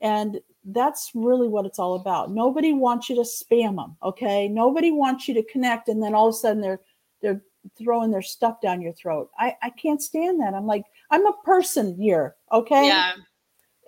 And 0.00 0.40
that's 0.64 1.10
really 1.14 1.48
what 1.48 1.66
it's 1.66 1.78
all 1.78 1.94
about. 1.94 2.30
Nobody 2.30 2.72
wants 2.72 3.08
you 3.08 3.16
to 3.16 3.22
spam 3.22 3.76
them, 3.76 3.96
okay? 4.02 4.48
Nobody 4.48 4.90
wants 4.90 5.28
you 5.28 5.34
to 5.34 5.42
connect 5.44 5.88
and 5.88 6.02
then 6.02 6.14
all 6.14 6.28
of 6.28 6.34
a 6.34 6.38
sudden 6.38 6.62
they're 6.62 6.80
they're 7.20 7.42
throwing 7.78 8.10
their 8.10 8.22
stuff 8.22 8.60
down 8.60 8.82
your 8.82 8.92
throat. 8.92 9.30
I 9.38 9.56
I 9.62 9.70
can't 9.70 10.02
stand 10.02 10.40
that. 10.40 10.54
I'm 10.54 10.66
like 10.66 10.84
I'm 11.10 11.26
a 11.26 11.36
person 11.44 11.94
here, 11.94 12.36
okay? 12.52 12.86
Yeah. 12.86 13.12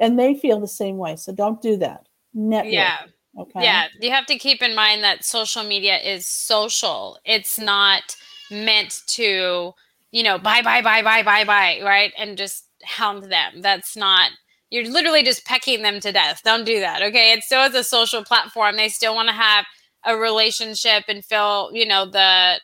And 0.01 0.19
they 0.19 0.35
feel 0.35 0.61
the 0.61 0.69
same 0.69 0.99
way. 0.99 1.17
So 1.17 1.33
don't 1.33 1.61
do 1.63 1.77
that. 1.79 2.07
Network. 2.35 2.73
Yeah. 2.73 2.99
Okay. 3.39 3.63
Yeah, 3.63 3.89
you 4.01 4.11
have 4.11 4.27
to 4.27 4.39
keep 4.39 4.63
in 4.63 4.75
mind 4.75 5.05
that 5.05 5.25
social 5.25 5.63
media 5.63 5.99
is 5.99 6.27
social. 6.27 7.19
It's 7.25 7.59
not 7.59 8.17
meant 8.51 9.03
to, 9.09 9.75
you 10.11 10.23
know, 10.23 10.39
buy, 10.39 10.63
buy, 10.63 10.81
buy, 10.81 11.03
buy, 11.03 11.23
buy, 11.23 11.45
buy, 11.45 11.81
right? 11.83 12.13
And 12.17 12.39
just 12.39 12.66
hound 12.87 13.25
them. 13.25 13.63
That's 13.63 13.97
not, 13.97 14.31
you're 14.71 14.91
literally 14.91 15.23
just 15.23 15.45
pecking 15.45 15.83
them 15.83 16.01
to 16.01 16.13
death. 16.13 16.41
Don't 16.45 16.65
do 16.65 16.81
that. 16.81 17.03
Okay. 17.03 17.33
It 17.33 17.43
still 17.43 17.65
is 17.65 17.75
a 17.75 17.85
social 17.85 18.25
platform. 18.25 18.77
They 18.77 18.89
still 18.89 19.15
want 19.15 19.29
to 19.29 19.35
have 19.35 19.65
a 20.05 20.17
relationship 20.17 21.05
and 21.09 21.25
feel, 21.25 21.71
you 21.73 21.87
know, 21.87 22.07
the 22.07 22.61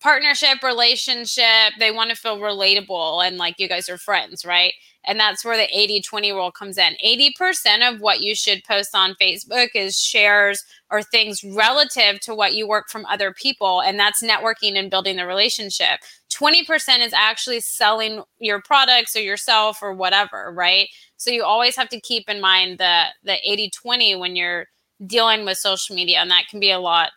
partnership 0.00 0.62
relationship. 0.62 1.72
They 1.78 1.90
want 1.90 2.10
to 2.10 2.16
feel 2.16 2.38
relatable 2.38 3.26
and 3.26 3.36
like 3.36 3.58
you 3.58 3.68
guys 3.68 3.88
are 3.88 3.98
friends, 3.98 4.44
right? 4.44 4.72
And 5.04 5.18
that's 5.18 5.44
where 5.44 5.56
the 5.56 5.68
80 5.76 6.02
20 6.02 6.32
rule 6.32 6.50
comes 6.50 6.76
in. 6.76 6.94
80% 7.04 7.88
of 7.88 8.00
what 8.00 8.20
you 8.20 8.34
should 8.34 8.64
post 8.64 8.94
on 8.94 9.14
Facebook 9.20 9.68
is 9.74 9.98
shares 9.98 10.64
or 10.90 11.02
things 11.02 11.42
relative 11.42 12.20
to 12.20 12.34
what 12.34 12.54
you 12.54 12.66
work 12.66 12.88
from 12.90 13.06
other 13.06 13.32
people. 13.32 13.80
And 13.80 13.98
that's 13.98 14.22
networking 14.22 14.78
and 14.78 14.90
building 14.90 15.16
the 15.16 15.26
relationship. 15.26 16.00
20% 16.30 17.04
is 17.04 17.12
actually 17.12 17.60
selling 17.60 18.22
your 18.38 18.60
products 18.60 19.16
or 19.16 19.20
yourself 19.20 19.78
or 19.82 19.94
whatever, 19.94 20.52
right? 20.54 20.88
So 21.16 21.30
you 21.30 21.44
always 21.44 21.76
have 21.76 21.88
to 21.90 22.00
keep 22.00 22.28
in 22.28 22.40
mind 22.40 22.78
the 22.78 23.04
the 23.24 23.36
80 23.50 23.70
20 23.70 24.16
when 24.16 24.36
you're 24.36 24.66
dealing 25.06 25.44
with 25.46 25.58
social 25.58 25.96
media. 25.96 26.18
And 26.18 26.30
that 26.30 26.48
can 26.48 26.60
be 26.60 26.70
a 26.70 26.78
lot 26.78 27.10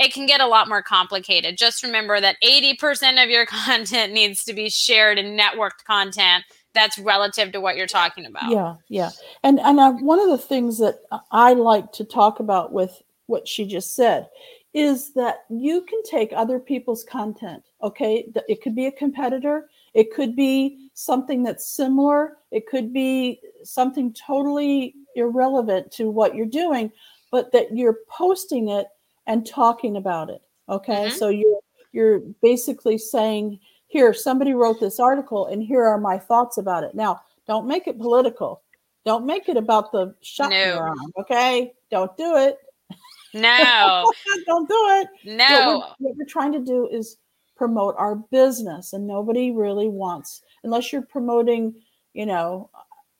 it 0.00 0.14
can 0.14 0.24
get 0.24 0.40
a 0.40 0.46
lot 0.46 0.66
more 0.66 0.82
complicated. 0.82 1.58
Just 1.58 1.82
remember 1.82 2.20
that 2.20 2.36
80% 2.42 3.22
of 3.22 3.28
your 3.28 3.46
content 3.66 4.12
needs 4.12 4.42
to 4.44 4.54
be 4.54 4.70
shared 4.70 5.18
and 5.18 5.38
networked 5.38 5.84
content 5.86 6.44
that's 6.72 6.98
relative 6.98 7.52
to 7.52 7.60
what 7.60 7.76
you're 7.76 7.86
talking 7.86 8.26
about. 8.26 8.50
Yeah, 8.50 8.76
yeah. 8.88 9.10
And 9.42 9.60
and 9.60 10.00
one 10.02 10.20
of 10.20 10.30
the 10.30 10.38
things 10.38 10.78
that 10.78 11.00
I 11.30 11.52
like 11.52 11.92
to 11.92 12.04
talk 12.04 12.40
about 12.40 12.72
with 12.72 13.02
what 13.26 13.46
she 13.46 13.66
just 13.66 13.94
said 13.94 14.28
is 14.72 15.12
that 15.14 15.38
you 15.48 15.82
can 15.82 16.00
take 16.04 16.32
other 16.32 16.60
people's 16.60 17.02
content. 17.02 17.64
Okay, 17.82 18.24
it 18.48 18.62
could 18.62 18.76
be 18.76 18.86
a 18.86 18.92
competitor, 18.92 19.68
it 19.94 20.14
could 20.14 20.36
be 20.36 20.90
something 20.94 21.42
that's 21.42 21.68
similar, 21.68 22.36
it 22.52 22.68
could 22.68 22.92
be 22.92 23.40
something 23.64 24.14
totally 24.14 24.94
irrelevant 25.16 25.90
to 25.90 26.08
what 26.08 26.36
you're 26.36 26.46
doing, 26.46 26.92
but 27.32 27.50
that 27.50 27.76
you're 27.76 27.98
posting 28.08 28.68
it 28.68 28.86
and 29.26 29.46
talking 29.46 29.96
about 29.96 30.30
it. 30.30 30.42
Okay, 30.68 31.06
Mhm. 31.08 31.12
so 31.12 31.28
you're 31.28 31.60
you're 31.92 32.20
basically 32.40 32.96
saying 32.98 33.58
here 33.88 34.14
somebody 34.14 34.54
wrote 34.54 34.78
this 34.78 35.00
article 35.00 35.46
and 35.46 35.60
here 35.62 35.82
are 35.84 35.98
my 35.98 36.16
thoughts 36.16 36.56
about 36.56 36.84
it 36.84 36.94
now 36.94 37.20
don't 37.48 37.66
make 37.66 37.88
it 37.88 37.98
political 37.98 38.62
don't 39.04 39.26
make 39.26 39.48
it 39.48 39.56
about 39.56 39.90
the 39.90 40.14
shot 40.20 40.50
No. 40.50 40.94
okay 41.18 41.72
don't 41.90 42.16
do 42.16 42.36
it 42.36 42.58
No, 43.34 44.04
don't 44.46 44.68
do 44.68 44.74
it 45.00 45.08
what, 45.24 45.36
no. 45.50 45.66
we're, 45.98 46.06
what 46.08 46.16
we're 46.18 46.24
trying 46.26 46.52
to 46.52 46.60
do 46.60 46.86
is 46.86 47.16
promote 47.56 47.96
our 47.98 48.14
business 48.14 48.92
and 48.92 49.04
nobody 49.04 49.50
really 49.50 49.88
wants 49.88 50.42
unless 50.62 50.92
you're 50.92 51.02
promoting 51.02 51.74
you 52.14 52.26
know 52.26 52.70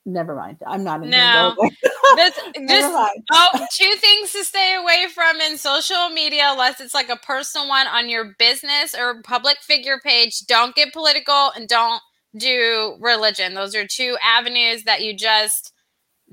never 0.07 0.37
mind 0.37 0.59
i'm 0.65 0.85
not 0.85 1.01
even 1.01 1.11
No. 1.11 1.57
gonna 2.17 2.31
go 2.31 2.51
there. 2.53 2.63
This, 2.67 2.69
just 2.71 3.23
oh, 3.33 3.67
two 3.73 3.95
things 3.97 4.33
to 4.33 4.45
stay 4.45 4.77
away 4.81 5.07
from 5.15 5.41
in 5.41 5.59
social 5.59 6.09
media, 6.11 6.49
unless 6.51 6.81
it's 6.81 6.95
like 6.95 7.09
a 7.09 7.17
personal 7.17 7.69
one 7.69 7.87
on 7.87 8.09
your 8.09 8.35
business 8.39 8.95
or 8.95 9.23
public 9.23 9.59
figure 9.63 10.01
page. 10.03 10.41
Don't 10.47 10.75
get 10.75 10.93
political 10.93 11.53
and 11.57 11.69
don't 11.69 12.01
do 12.37 12.97
religion. 13.01 13.55
Those 13.55 13.75
are 13.75 13.87
two 13.87 14.17
avenues 14.23 14.85
that 14.85 15.03
you 15.03 15.15
just 15.15 15.73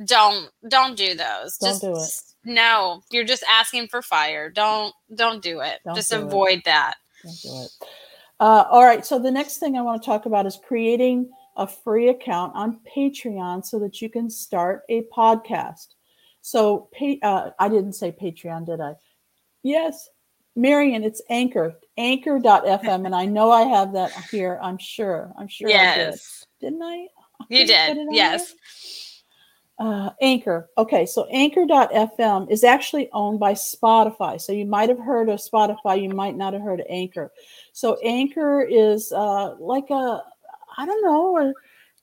don't 0.06 0.50
don't 0.68 0.96
do 0.96 1.16
those. 1.16 1.58
Don't 1.58 1.82
just 1.82 1.82
do 1.82 2.50
it. 2.50 2.54
no, 2.54 3.02
you're 3.12 3.24
just 3.24 3.44
asking 3.50 3.88
for 3.88 4.02
fire. 4.02 4.50
Don't 4.50 4.94
don't 5.14 5.42
do 5.42 5.62
it. 5.62 5.80
Don't 5.86 5.96
just 5.96 6.12
do 6.12 6.18
it. 6.18 6.24
avoid 6.24 6.62
that. 6.66 6.96
Don't 7.24 7.42
do 7.42 7.64
it. 7.64 7.72
Uh, 8.40 8.66
all 8.70 8.84
right. 8.84 9.06
So 9.06 9.18
the 9.18 9.32
next 9.32 9.58
thing 9.58 9.76
I 9.76 9.82
want 9.82 10.02
to 10.02 10.06
talk 10.06 10.28
about 10.28 10.46
is 10.46 10.60
creating 10.68 11.30
a 11.58 11.68
free 11.68 12.10
account 12.10 12.56
on 12.56 12.80
Patreon 12.96 13.66
so 13.66 13.80
that 13.80 14.02
you 14.02 14.10
can 14.10 14.30
start 14.30 14.84
a 14.90 15.04
podcast. 15.16 15.96
So 16.42 16.90
uh, 17.22 17.50
I 17.60 17.68
didn't 17.68 17.94
say 17.94 18.12
Patreon, 18.12 18.66
did 18.68 18.80
I? 18.80 18.94
Yes, 19.64 20.08
Marion. 20.56 21.04
It's 21.04 21.22
Anchor, 21.30 21.76
Anchor.fm, 21.98 23.06
and 23.06 23.14
I 23.14 23.26
know 23.26 23.52
I 23.52 23.64
have 23.64 23.92
that 23.94 24.12
here. 24.32 24.60
I'm 24.62 24.78
sure. 24.78 25.34
I'm 25.38 25.48
sure. 25.48 25.68
I 25.68 25.72
did. 25.72 25.78
yes. 25.80 26.46
Didn't 26.62 26.82
I? 26.82 27.08
You 27.50 27.66
Did 27.66 27.96
did. 27.96 28.08
Yes. 28.12 28.54
uh, 29.80 30.10
Anchor. 30.22 30.70
Okay, 30.78 31.06
so 31.06 31.28
Anchor.fm 31.32 32.50
is 32.50 32.64
actually 32.64 33.10
owned 33.14 33.40
by 33.40 33.54
Spotify. 33.54 34.40
So 34.42 34.52
you 34.52 34.66
might 34.66 34.90
have 34.90 35.00
heard 35.00 35.30
of 35.30 35.40
Spotify, 35.40 36.02
you 36.02 36.10
might 36.10 36.36
not 36.36 36.54
have 36.54 36.62
heard 36.62 36.80
of 36.80 36.88
Anchor. 36.90 37.32
So 37.74 37.98
Anchor 38.04 38.62
is 38.62 39.12
uh, 39.12 39.56
like 39.60 39.90
a, 39.90 40.24
I 40.78 40.86
don't 40.86 41.04
know, 41.04 41.38
a, 41.38 41.54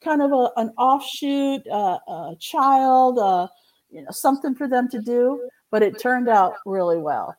kind 0.02 0.22
of 0.22 0.32
a, 0.32 0.50
an 0.56 0.70
offshoot, 0.76 1.66
uh, 1.68 1.98
a 2.08 2.36
child, 2.40 3.18
uh, 3.18 3.48
you 3.90 4.02
know, 4.02 4.10
something 4.10 4.54
for 4.54 4.68
them 4.68 4.88
to 4.90 5.00
do. 5.00 5.48
But 5.70 5.82
it 5.82 5.98
turned 5.98 6.28
out 6.28 6.54
really 6.66 6.98
well. 6.98 7.36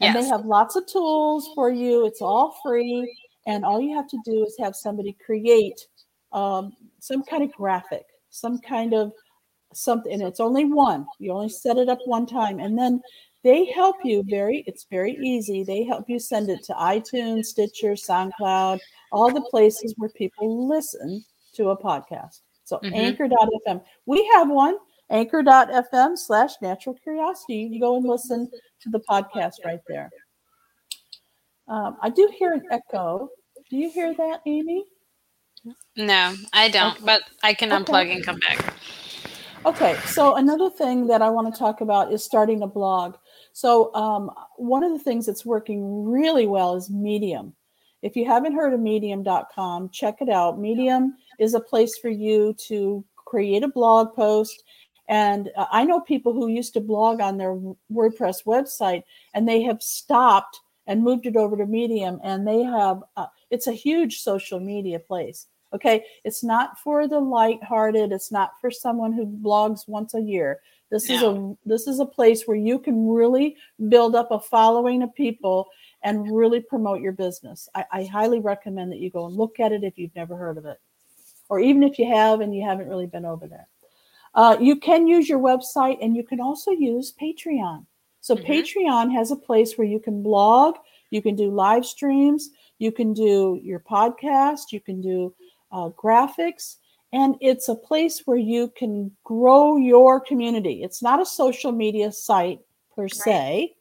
And 0.00 0.14
they 0.14 0.24
have 0.26 0.44
lots 0.44 0.76
of 0.76 0.86
tools 0.86 1.50
for 1.54 1.70
you. 1.70 2.06
It's 2.06 2.22
all 2.22 2.56
free. 2.62 3.12
And 3.46 3.64
all 3.64 3.80
you 3.80 3.96
have 3.96 4.08
to 4.08 4.18
do 4.24 4.44
is 4.44 4.56
have 4.58 4.76
somebody 4.76 5.16
create 5.24 5.80
um, 6.32 6.72
some 7.00 7.22
kind 7.24 7.42
of 7.42 7.52
graphic, 7.52 8.04
some 8.30 8.58
kind 8.58 8.94
of 8.94 9.12
something. 9.72 10.12
And 10.12 10.22
it's 10.22 10.40
only 10.40 10.64
one. 10.64 11.06
You 11.18 11.32
only 11.32 11.48
set 11.48 11.78
it 11.78 11.88
up 11.88 11.98
one 12.04 12.26
time. 12.26 12.60
And 12.60 12.78
then 12.78 13.00
they 13.42 13.66
help 13.66 13.96
you 14.04 14.24
very, 14.28 14.64
it's 14.66 14.86
very 14.90 15.16
easy. 15.22 15.64
They 15.64 15.84
help 15.84 16.04
you 16.08 16.18
send 16.18 16.50
it 16.50 16.62
to 16.64 16.74
iTunes, 16.74 17.46
Stitcher, 17.46 17.92
SoundCloud, 17.92 18.80
all 19.12 19.32
the 19.32 19.42
places 19.42 19.94
where 19.96 20.10
people 20.10 20.68
listen 20.68 21.24
to 21.54 21.70
a 21.70 21.76
podcast. 21.76 22.40
So 22.64 22.78
Mhm. 22.78 22.94
anchor.fm. 22.94 23.82
We 24.06 24.26
have 24.34 24.50
one, 24.50 24.76
anchor.fm 25.10 26.16
slash 26.16 26.52
natural 26.60 26.94
curiosity. 26.96 27.56
You 27.56 27.70
can 27.70 27.80
go 27.80 27.96
and 27.96 28.06
listen 28.06 28.50
to 28.80 28.90
the 28.90 29.00
podcast 29.00 29.64
right 29.64 29.80
there. 29.88 30.10
Um, 31.66 31.96
I 32.02 32.10
do 32.10 32.30
hear 32.38 32.52
an 32.52 32.64
echo. 32.70 33.30
Do 33.70 33.76
you 33.76 33.90
hear 33.90 34.14
that, 34.14 34.40
Amy? 34.46 34.84
No, 35.96 36.34
I 36.52 36.68
don't. 36.68 36.96
Okay. 36.96 37.04
But 37.04 37.22
I 37.42 37.52
can 37.54 37.72
Okay. 37.72 37.92
unplug 37.92 38.14
and 38.14 38.24
come 38.24 38.38
back. 38.38 38.74
Okay, 39.66 39.96
so 40.06 40.36
another 40.36 40.70
thing 40.70 41.08
that 41.08 41.20
I 41.20 41.28
want 41.28 41.52
to 41.52 41.58
talk 41.58 41.80
about 41.80 42.12
is 42.12 42.22
starting 42.22 42.62
a 42.62 42.66
blog. 42.66 43.16
So, 43.52 43.92
um, 43.94 44.30
one 44.56 44.84
of 44.84 44.92
the 44.92 45.00
things 45.00 45.26
that's 45.26 45.44
working 45.44 46.04
really 46.06 46.46
well 46.46 46.76
is 46.76 46.88
Medium. 46.90 47.54
If 48.02 48.16
you 48.16 48.26
haven't 48.26 48.54
heard 48.54 48.72
of 48.72 48.80
medium.com, 48.80 49.90
check 49.90 50.20
it 50.20 50.28
out. 50.28 50.58
Medium 50.58 51.16
is 51.38 51.54
a 51.54 51.60
place 51.60 51.98
for 51.98 52.08
you 52.08 52.54
to 52.68 53.04
create 53.16 53.62
a 53.62 53.68
blog 53.68 54.14
post. 54.14 54.64
And 55.08 55.50
uh, 55.56 55.66
I 55.72 55.84
know 55.84 56.00
people 56.00 56.32
who 56.32 56.48
used 56.48 56.74
to 56.74 56.80
blog 56.80 57.20
on 57.20 57.38
their 57.38 57.58
WordPress 57.92 58.44
website 58.44 59.02
and 59.34 59.48
they 59.48 59.62
have 59.62 59.82
stopped 59.82 60.60
and 60.88 61.02
moved 61.02 61.26
it 61.26 61.36
over 61.36 61.56
to 61.56 61.66
Medium, 61.66 62.18
and 62.24 62.48
they 62.48 62.62
have 62.62 63.04
uh, 63.16 63.26
it's 63.50 63.68
a 63.68 63.72
huge 63.72 64.20
social 64.20 64.58
media 64.58 64.98
place. 64.98 65.46
Okay, 65.74 66.02
it's 66.24 66.42
not 66.42 66.78
for 66.78 67.06
the 67.06 67.20
lighthearted. 67.20 68.10
It's 68.10 68.32
not 68.32 68.52
for 68.58 68.70
someone 68.70 69.12
who 69.12 69.26
blogs 69.26 69.86
once 69.86 70.14
a 70.14 70.20
year. 70.20 70.60
This 70.90 71.10
is 71.10 71.22
a 71.22 71.54
this 71.66 71.86
is 71.86 72.00
a 72.00 72.06
place 72.06 72.44
where 72.46 72.56
you 72.56 72.78
can 72.78 73.06
really 73.06 73.56
build 73.90 74.16
up 74.16 74.30
a 74.30 74.40
following 74.40 75.02
of 75.02 75.14
people 75.14 75.66
and 76.02 76.34
really 76.34 76.60
promote 76.60 77.00
your 77.00 77.12
business. 77.12 77.68
I, 77.74 77.84
I 77.92 78.04
highly 78.04 78.40
recommend 78.40 78.92
that 78.92 78.98
you 78.98 79.10
go 79.10 79.26
and 79.26 79.36
look 79.36 79.60
at 79.60 79.72
it 79.72 79.84
if 79.84 79.98
you've 79.98 80.14
never 80.14 80.36
heard 80.36 80.58
of 80.58 80.66
it, 80.66 80.80
or 81.48 81.60
even 81.60 81.82
if 81.82 81.98
you 81.98 82.06
have 82.06 82.40
and 82.40 82.54
you 82.54 82.64
haven't 82.64 82.88
really 82.88 83.06
been 83.06 83.24
over 83.24 83.46
there. 83.46 83.68
Uh, 84.34 84.56
you 84.60 84.76
can 84.76 85.06
use 85.06 85.28
your 85.28 85.40
website 85.40 85.98
and 86.00 86.14
you 86.14 86.22
can 86.22 86.40
also 86.40 86.70
use 86.70 87.12
Patreon. 87.20 87.86
So, 88.20 88.36
Mhm. 88.36 88.44
Patreon 88.44 89.12
has 89.12 89.30
a 89.30 89.36
place 89.36 89.78
where 89.78 89.86
you 89.86 89.98
can 89.98 90.22
blog, 90.22 90.76
you 91.10 91.22
can 91.22 91.34
do 91.34 91.50
live 91.50 91.86
streams, 91.86 92.50
you 92.78 92.92
can 92.92 93.12
do 93.12 93.58
your 93.62 93.80
podcast, 93.80 94.70
you 94.70 94.80
can 94.80 95.00
do 95.00 95.34
uh, 95.72 95.88
graphics, 95.90 96.76
and 97.12 97.36
it's 97.40 97.68
a 97.68 97.74
place 97.74 98.26
where 98.26 98.36
you 98.36 98.68
can 98.68 99.10
grow 99.24 99.76
your 99.76 100.20
community. 100.20 100.82
It's 100.82 101.02
not 101.02 101.20
a 101.20 101.26
social 101.26 101.72
media 101.72 102.12
site 102.12 102.60
per 102.94 103.08
se. 103.08 103.74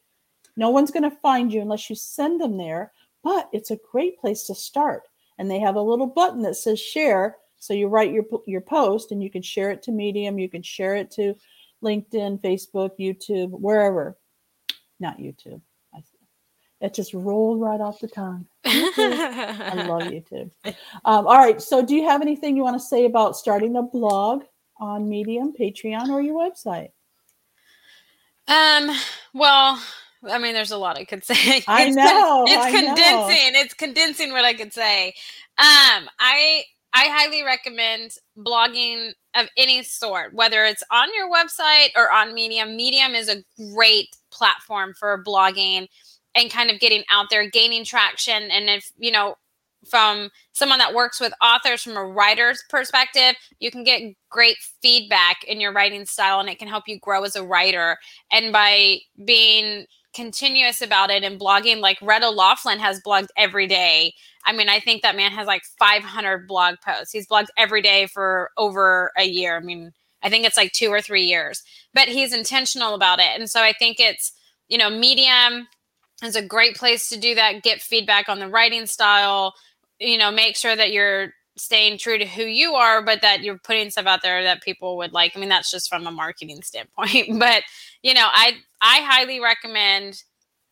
No 0.57 0.69
one's 0.69 0.91
going 0.91 1.09
to 1.09 1.15
find 1.17 1.53
you 1.53 1.61
unless 1.61 1.89
you 1.89 1.95
send 1.95 2.41
them 2.41 2.57
there, 2.57 2.91
but 3.23 3.49
it's 3.53 3.71
a 3.71 3.79
great 3.91 4.19
place 4.19 4.43
to 4.47 4.55
start. 4.55 5.03
And 5.37 5.49
they 5.49 5.59
have 5.59 5.75
a 5.75 5.81
little 5.81 6.07
button 6.07 6.41
that 6.41 6.55
says 6.55 6.79
share. 6.79 7.37
So 7.59 7.73
you 7.73 7.87
write 7.87 8.11
your 8.11 8.25
your 8.45 8.61
post 8.61 9.11
and 9.11 9.23
you 9.23 9.29
can 9.29 9.41
share 9.41 9.71
it 9.71 9.81
to 9.83 9.91
Medium, 9.91 10.37
you 10.37 10.49
can 10.49 10.63
share 10.63 10.95
it 10.95 11.09
to 11.11 11.35
LinkedIn, 11.83 12.41
Facebook, 12.41 12.91
YouTube, 12.99 13.51
wherever. 13.51 14.17
Not 14.99 15.19
YouTube. 15.19 15.61
It 16.79 16.93
just 16.93 17.13
rolled 17.13 17.59
right 17.59 17.81
off 17.81 17.99
the 17.99 18.07
tongue. 18.07 18.45
I 18.65 19.85
love 19.87 20.03
YouTube. 20.03 20.51
Um, 21.05 21.25
all 21.25 21.37
right. 21.37 21.59
So, 21.59 21.83
do 21.83 21.95
you 21.95 22.05
have 22.05 22.21
anything 22.21 22.55
you 22.55 22.63
want 22.63 22.75
to 22.75 22.85
say 22.85 23.05
about 23.05 23.35
starting 23.35 23.75
a 23.75 23.81
blog 23.81 24.43
on 24.79 25.09
Medium, 25.09 25.53
Patreon, 25.59 26.09
or 26.09 26.21
your 26.21 26.35
website? 26.35 26.89
Um, 28.47 28.95
well, 29.33 29.81
I 30.29 30.37
mean, 30.37 30.53
there's 30.53 30.71
a 30.71 30.77
lot 30.77 30.97
I 30.97 31.05
could 31.05 31.23
say. 31.23 31.65
I 31.67 31.85
It's 31.95 31.95
know, 31.95 32.45
it's 32.45 32.65
I 32.65 32.75
know. 32.77 33.35
condensing. 33.35 33.51
It's 33.55 33.73
condensing 33.73 34.31
what 34.31 34.45
I 34.45 34.53
could 34.53 34.73
say. 34.73 35.09
Um, 35.57 36.09
I 36.19 36.63
I 36.93 37.05
highly 37.09 37.43
recommend 37.43 38.11
blogging 38.37 39.11
of 39.35 39.47
any 39.57 39.83
sort, 39.83 40.33
whether 40.33 40.65
it's 40.65 40.83
on 40.91 41.09
your 41.15 41.29
website 41.31 41.89
or 41.95 42.11
on 42.11 42.33
Medium. 42.33 42.75
Medium 42.75 43.13
is 43.15 43.29
a 43.29 43.43
great 43.73 44.07
platform 44.31 44.93
for 44.99 45.21
blogging 45.23 45.87
and 46.35 46.51
kind 46.51 46.71
of 46.71 46.79
getting 46.79 47.03
out 47.11 47.27
there, 47.29 47.49
gaining 47.49 47.83
traction. 47.85 48.43
And 48.51 48.69
if 48.69 48.91
you 48.97 49.11
know, 49.11 49.35
from 49.89 50.29
someone 50.53 50.79
that 50.79 50.93
works 50.93 51.19
with 51.19 51.33
authors 51.41 51.83
from 51.83 51.97
a 51.97 52.05
writer's 52.05 52.63
perspective, 52.69 53.35
you 53.59 53.71
can 53.71 53.83
get 53.83 54.01
great 54.29 54.57
feedback 54.81 55.43
in 55.45 55.59
your 55.61 55.71
writing 55.73 56.05
style 56.05 56.39
and 56.39 56.49
it 56.49 56.59
can 56.59 56.67
help 56.67 56.85
you 56.87 56.99
grow 56.99 57.23
as 57.23 57.35
a 57.35 57.45
writer. 57.45 57.97
And 58.31 58.51
by 58.51 58.99
being 59.25 59.85
continuous 60.17 60.81
about 60.81 61.11
it 61.11 61.23
and 61.23 61.39
blogging, 61.39 61.79
like 61.79 61.99
Red 62.01 62.23
O'Laughlin 62.23 62.79
has 62.79 62.99
blogged 62.99 63.27
every 63.37 63.67
day. 63.67 64.15
I 64.45 64.51
mean, 64.51 64.67
I 64.67 64.79
think 64.79 65.03
that 65.03 65.15
man 65.15 65.31
has 65.31 65.45
like 65.45 65.61
500 65.77 66.47
blog 66.47 66.75
posts. 66.83 67.11
He's 67.11 67.27
blogged 67.27 67.49
every 67.55 67.83
day 67.83 68.07
for 68.07 68.49
over 68.57 69.11
a 69.15 69.25
year. 69.25 69.55
I 69.55 69.59
mean, 69.59 69.91
I 70.23 70.29
think 70.29 70.45
it's 70.45 70.57
like 70.57 70.71
two 70.71 70.89
or 70.89 71.01
three 71.01 71.23
years, 71.23 71.61
but 71.93 72.07
he's 72.07 72.33
intentional 72.33 72.95
about 72.95 73.19
it. 73.19 73.29
And 73.39 73.47
so 73.47 73.61
I 73.61 73.73
think 73.73 73.99
it's, 73.99 74.33
you 74.67 74.79
know, 74.79 74.89
Medium 74.89 75.67
is 76.23 76.35
a 76.35 76.41
great 76.41 76.75
place 76.75 77.09
to 77.09 77.19
do 77.19 77.35
that, 77.35 77.61
get 77.61 77.79
feedback 77.79 78.27
on 78.27 78.39
the 78.39 78.49
writing 78.49 78.87
style, 78.87 79.53
you 79.99 80.17
know, 80.17 80.31
make 80.31 80.55
sure 80.55 80.75
that 80.75 80.91
you're 80.91 81.33
staying 81.57 81.97
true 81.97 82.17
to 82.17 82.25
who 82.25 82.43
you 82.43 82.73
are, 82.75 83.03
but 83.03 83.21
that 83.21 83.41
you're 83.41 83.59
putting 83.59 83.89
stuff 83.89 84.05
out 84.05 84.21
there 84.21 84.43
that 84.43 84.61
people 84.61 84.97
would 84.97 85.13
like. 85.13 85.33
I 85.35 85.39
mean, 85.39 85.49
that's 85.49 85.71
just 85.71 85.89
from 85.89 86.07
a 86.07 86.11
marketing 86.11 86.61
standpoint. 86.61 87.27
but, 87.39 87.63
you 88.01 88.13
know, 88.13 88.27
I 88.31 88.53
I 88.81 89.01
highly 89.01 89.39
recommend 89.39 90.21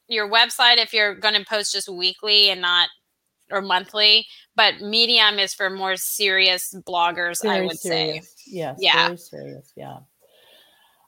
your 0.07 0.29
website 0.29 0.77
if 0.77 0.93
you're 0.93 1.15
going 1.15 1.33
to 1.33 1.45
post 1.45 1.73
just 1.73 1.89
weekly 1.89 2.49
and 2.49 2.61
not 2.61 2.89
or 3.51 3.61
monthly, 3.61 4.25
but 4.55 4.81
Medium 4.81 5.39
is 5.39 5.53
for 5.53 5.69
more 5.69 5.95
serious 5.95 6.75
bloggers, 6.87 7.45
I 7.45 7.55
Very 7.55 7.67
would 7.67 7.79
say. 7.79 8.05
serious. 8.07 8.35
Yes. 8.47 8.77
Yeah. 8.79 9.07
Very 9.07 9.17
serious. 9.17 9.73
Yeah. 9.75 9.97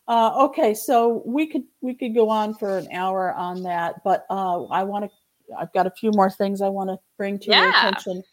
Uh, 0.08 0.46
okay, 0.46 0.74
so 0.74 1.22
we 1.26 1.46
could 1.46 1.64
we 1.82 1.94
could 1.94 2.16
go 2.16 2.30
on 2.30 2.54
for 2.54 2.78
an 2.78 2.88
hour 2.94 3.34
on 3.34 3.62
that, 3.64 3.96
but 4.06 4.26
uh, 4.30 4.64
I 4.66 4.84
want 4.84 5.06
to. 5.06 5.12
I've 5.58 5.72
got 5.74 5.86
a 5.86 5.92
few 5.92 6.12
more 6.12 6.30
things 6.30 6.62
I 6.62 6.70
want 6.70 6.90
to 6.90 6.98
bring 7.18 7.40
to 7.40 7.48
your 7.48 7.70
attention. 7.70 8.24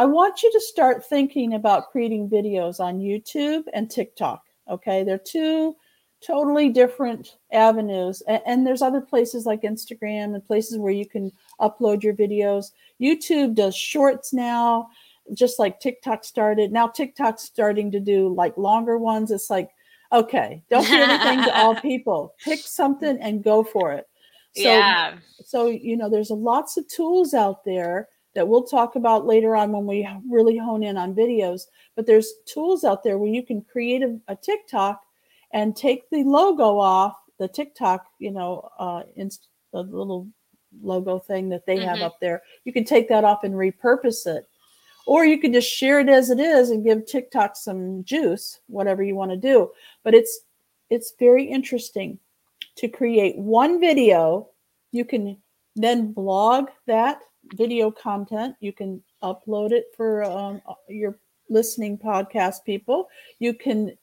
I 0.00 0.06
want 0.06 0.42
you 0.42 0.50
to 0.50 0.60
start 0.62 1.04
thinking 1.04 1.52
about 1.52 1.90
creating 1.90 2.30
videos 2.30 2.80
on 2.80 3.00
YouTube 3.00 3.64
and 3.74 3.90
TikTok. 3.90 4.42
Okay, 4.66 5.04
they're 5.04 5.18
two 5.18 5.76
totally 6.26 6.70
different 6.70 7.36
avenues, 7.52 8.22
and, 8.26 8.40
and 8.46 8.66
there's 8.66 8.80
other 8.80 9.02
places 9.02 9.44
like 9.44 9.60
Instagram 9.60 10.34
and 10.34 10.46
places 10.46 10.78
where 10.78 10.90
you 10.90 11.04
can 11.04 11.30
upload 11.60 12.02
your 12.02 12.14
videos. 12.14 12.70
YouTube 12.98 13.54
does 13.54 13.76
shorts 13.76 14.32
now, 14.32 14.88
just 15.34 15.58
like 15.58 15.80
TikTok 15.80 16.24
started. 16.24 16.72
Now 16.72 16.88
TikTok's 16.88 17.42
starting 17.42 17.90
to 17.90 18.00
do 18.00 18.34
like 18.34 18.56
longer 18.56 18.96
ones. 18.96 19.30
It's 19.30 19.50
like, 19.50 19.68
okay, 20.10 20.62
don't 20.70 20.86
do 20.86 20.94
anything 20.94 21.44
to 21.44 21.54
all 21.54 21.74
people. 21.82 22.32
Pick 22.42 22.60
something 22.60 23.18
and 23.20 23.44
go 23.44 23.62
for 23.62 23.92
it. 23.92 24.08
So, 24.56 24.62
yeah. 24.62 25.18
so 25.44 25.66
you 25.66 25.98
know, 25.98 26.08
there's 26.08 26.30
lots 26.30 26.78
of 26.78 26.88
tools 26.88 27.34
out 27.34 27.66
there 27.66 28.08
that 28.34 28.46
we'll 28.46 28.62
talk 28.62 28.96
about 28.96 29.26
later 29.26 29.56
on 29.56 29.72
when 29.72 29.86
we 29.86 30.08
really 30.28 30.56
hone 30.56 30.82
in 30.82 30.96
on 30.96 31.14
videos. 31.14 31.62
But 31.96 32.06
there's 32.06 32.32
tools 32.46 32.84
out 32.84 33.02
there 33.02 33.18
where 33.18 33.28
you 33.30 33.42
can 33.42 33.62
create 33.62 34.02
a, 34.02 34.18
a 34.28 34.36
TikTok 34.36 35.02
and 35.52 35.74
take 35.74 36.08
the 36.10 36.22
logo 36.22 36.78
off 36.78 37.16
the 37.38 37.48
TikTok, 37.48 38.06
you 38.18 38.30
know, 38.30 38.68
uh, 38.78 39.02
inst- 39.16 39.48
the 39.72 39.82
little 39.82 40.28
logo 40.82 41.18
thing 41.18 41.48
that 41.48 41.66
they 41.66 41.80
have 41.80 41.98
Mhm. 41.98 42.02
up 42.02 42.20
there. 42.20 42.42
You 42.64 42.72
can 42.72 42.84
take 42.84 43.08
that 43.08 43.24
off 43.24 43.42
and 43.42 43.54
repurpose 43.54 44.26
it. 44.26 44.48
Or 45.06 45.24
you 45.24 45.38
can 45.38 45.52
just 45.52 45.68
share 45.68 45.98
it 45.98 46.08
as 46.08 46.30
it 46.30 46.38
is 46.38 46.70
and 46.70 46.84
give 46.84 47.06
TikTok 47.06 47.56
some 47.56 48.04
juice, 48.04 48.60
whatever 48.68 49.02
you 49.02 49.16
want 49.16 49.32
to 49.32 49.36
do. 49.36 49.72
But 50.04 50.14
it's 50.14 50.40
it's 50.90 51.14
very 51.18 51.44
interesting 51.44 52.18
to 52.76 52.88
create 52.88 53.36
one 53.38 53.80
video. 53.80 54.48
You 54.92 55.04
can 55.04 55.36
then 55.76 56.12
blog 56.12 56.68
that 56.86 57.22
video 57.54 57.90
content. 57.90 58.56
You 58.60 58.72
can 58.72 59.02
upload 59.22 59.72
it 59.72 59.86
for 59.96 60.24
um, 60.24 60.60
your 60.88 61.18
listening 61.48 61.98
podcast 61.98 62.64
people. 62.64 63.08
You 63.38 63.54
can 63.54 63.96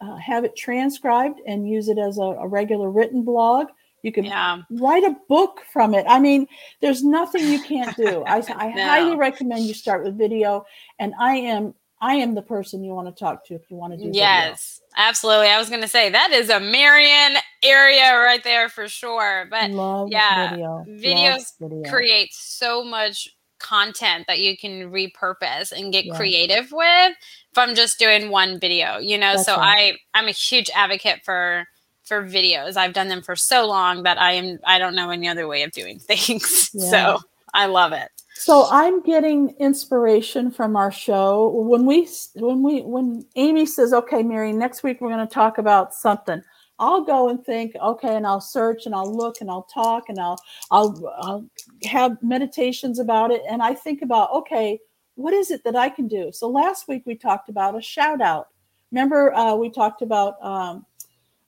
uh, 0.00 0.16
have 0.16 0.44
it 0.44 0.56
transcribed 0.56 1.40
and 1.46 1.68
use 1.68 1.88
it 1.88 1.98
as 1.98 2.18
a, 2.18 2.22
a 2.22 2.46
regular 2.46 2.90
written 2.90 3.22
blog. 3.22 3.68
You 4.02 4.12
can 4.12 4.24
Yeah. 4.24 4.60
write 4.70 5.04
a 5.04 5.16
book 5.28 5.62
from 5.72 5.94
it. 5.94 6.04
I 6.08 6.18
mean, 6.20 6.46
there's 6.80 7.02
nothing 7.02 7.44
you 7.50 7.60
can't 7.62 7.96
do. 7.96 8.22
I, 8.26 8.42
I 8.56 8.68
No. 8.68 8.84
highly 8.84 9.16
recommend 9.16 9.64
you 9.64 9.74
start 9.74 10.04
with 10.04 10.18
video. 10.18 10.66
And 10.98 11.14
I 11.18 11.36
am 11.36 11.74
I 12.00 12.16
am 12.16 12.34
the 12.34 12.42
person 12.42 12.84
you 12.84 12.92
want 12.92 13.08
to 13.08 13.18
talk 13.18 13.46
to 13.46 13.54
if 13.54 13.70
you 13.70 13.76
want 13.76 13.94
to 13.94 13.98
do. 13.98 14.10
Yes, 14.12 14.82
absolutely. 14.96 15.48
I 15.48 15.58
was 15.58 15.68
going 15.68 15.82
to 15.82 15.88
say 15.88 16.10
that 16.10 16.30
is 16.32 16.50
a 16.50 16.60
Marion 16.60 17.36
area 17.62 18.16
right 18.18 18.42
there 18.44 18.68
for 18.68 18.88
sure. 18.88 19.46
But 19.50 19.70
Love 19.70 20.08
yeah, 20.10 20.50
video. 20.50 20.84
videos 20.88 21.52
video. 21.60 21.90
create 21.90 22.32
so 22.32 22.84
much 22.84 23.28
content 23.58 24.26
that 24.26 24.40
you 24.40 24.56
can 24.56 24.90
repurpose 24.90 25.72
and 25.72 25.92
get 25.92 26.04
Yeah. 26.04 26.16
creative 26.16 26.70
with 26.72 27.16
from 27.54 27.74
just 27.74 27.98
doing 27.98 28.28
one 28.30 28.58
video 28.58 28.98
you 28.98 29.16
know 29.16 29.34
That's 29.34 29.46
so 29.46 29.56
right. 29.56 29.94
i 30.14 30.18
i'm 30.18 30.28
a 30.28 30.32
huge 30.32 30.68
advocate 30.74 31.20
for 31.24 31.64
for 32.02 32.22
videos 32.22 32.76
i've 32.76 32.92
done 32.92 33.08
them 33.08 33.22
for 33.22 33.34
so 33.36 33.64
long 33.66 34.02
that 34.02 34.20
i 34.20 34.32
am 34.32 34.58
i 34.66 34.78
don't 34.78 34.94
know 34.94 35.08
any 35.08 35.28
other 35.28 35.46
way 35.48 35.62
of 35.62 35.70
doing 35.70 35.98
things 36.00 36.68
Yeah. 36.74 36.90
so 36.90 37.18
i 37.54 37.64
love 37.64 37.92
it 37.92 38.10
So 38.36 38.66
I'm 38.70 39.00
getting 39.00 39.50
inspiration 39.60 40.50
from 40.50 40.76
our 40.76 40.90
show. 40.90 41.50
When 41.50 41.86
we 41.86 42.08
when 42.34 42.62
we 42.62 42.82
when 42.82 43.24
Amy 43.36 43.64
says, 43.64 43.92
"Okay, 43.92 44.22
Mary, 44.22 44.52
next 44.52 44.82
week 44.82 45.00
we're 45.00 45.08
going 45.08 45.26
to 45.26 45.32
talk 45.32 45.58
about 45.58 45.94
something," 45.94 46.42
I'll 46.80 47.04
go 47.04 47.28
and 47.28 47.44
think, 47.44 47.76
"Okay," 47.76 48.16
and 48.16 48.26
I'll 48.26 48.40
search 48.40 48.86
and 48.86 48.94
I'll 48.94 49.10
look 49.16 49.36
and 49.40 49.48
I'll 49.48 49.68
talk 49.72 50.08
and 50.08 50.18
I'll 50.18 50.38
I'll, 50.72 51.14
I'll 51.22 51.48
have 51.84 52.20
meditations 52.22 52.98
about 52.98 53.30
it, 53.30 53.42
and 53.48 53.62
I 53.62 53.72
think 53.72 54.02
about, 54.02 54.32
okay, 54.32 54.80
what 55.14 55.32
is 55.32 55.52
it 55.52 55.62
that 55.64 55.76
I 55.76 55.88
can 55.88 56.08
do? 56.08 56.32
So 56.32 56.48
last 56.48 56.88
week 56.88 57.04
we 57.06 57.14
talked 57.14 57.48
about 57.48 57.78
a 57.78 57.82
shout 57.82 58.20
out. 58.20 58.48
Remember, 58.90 59.32
uh, 59.34 59.54
we 59.54 59.70
talked 59.70 60.02
about 60.02 60.44
um, 60.44 60.84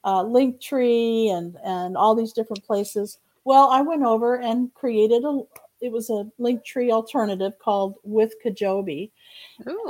uh, 0.05 0.23
Linktree 0.23 1.31
and 1.31 1.57
and 1.65 1.97
all 1.97 2.15
these 2.15 2.33
different 2.33 2.65
places. 2.65 3.19
Well, 3.45 3.71
I 3.71 3.83
went 3.83 4.05
over 4.05 4.41
and 4.41 4.73
created 4.75 5.25
a 5.25 5.41
it 5.87 5.93
was 5.93 6.11
a 6.11 6.31
link 6.39 6.65
tree 6.65 6.91
alternative 6.91 7.55
called 7.59 7.95
with 8.03 8.35
Kajobi. 8.45 9.11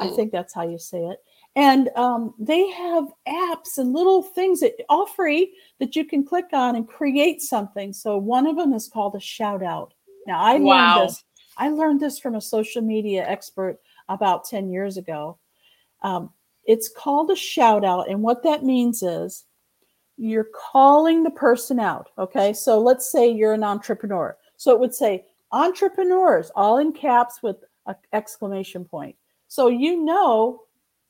I 0.00 0.08
think 0.14 0.30
that's 0.30 0.54
how 0.54 0.68
you 0.68 0.78
say 0.78 0.98
it. 0.98 1.18
And 1.56 1.88
um, 1.96 2.34
they 2.38 2.68
have 2.70 3.04
apps 3.26 3.78
and 3.78 3.94
little 3.94 4.22
things 4.22 4.60
that 4.60 4.74
all 4.90 5.06
free 5.06 5.54
that 5.80 5.96
you 5.96 6.04
can 6.04 6.24
click 6.24 6.46
on 6.52 6.76
and 6.76 6.86
create 6.86 7.40
something. 7.40 7.94
So 7.94 8.18
one 8.18 8.46
of 8.46 8.56
them 8.56 8.74
is 8.74 8.88
called 8.88 9.14
a 9.14 9.20
shout 9.20 9.62
out. 9.62 9.94
Now 10.26 10.38
I 10.40 10.58
Wow. 10.58 10.98
learned 10.98 11.08
this. 11.08 11.24
I 11.56 11.70
learned 11.70 12.00
this 12.00 12.18
from 12.18 12.34
a 12.34 12.40
social 12.40 12.82
media 12.82 13.26
expert 13.26 13.80
about 14.10 14.44
10 14.44 14.68
years 14.68 14.98
ago. 14.98 15.38
Um, 16.02 16.30
it's 16.66 16.90
called 16.90 17.30
a 17.30 17.36
shout 17.36 17.84
out. 17.84 18.10
And 18.10 18.22
what 18.22 18.42
that 18.42 18.62
means 18.62 19.02
is 19.02 19.44
you're 20.18 20.48
calling 20.54 21.22
the 21.22 21.30
person 21.30 21.80
out. 21.80 22.10
Okay. 22.18 22.52
So 22.52 22.80
let's 22.80 23.10
say 23.10 23.30
you're 23.30 23.54
an 23.54 23.64
entrepreneur. 23.64 24.36
So 24.58 24.72
it 24.72 24.80
would 24.80 24.94
say, 24.94 25.24
entrepreneurs, 25.56 26.50
all 26.54 26.78
in 26.78 26.92
caps 26.92 27.42
with 27.42 27.56
an 27.86 27.96
exclamation 28.12 28.84
point. 28.84 29.16
So 29.48 29.68
you 29.68 30.04
know 30.04 30.62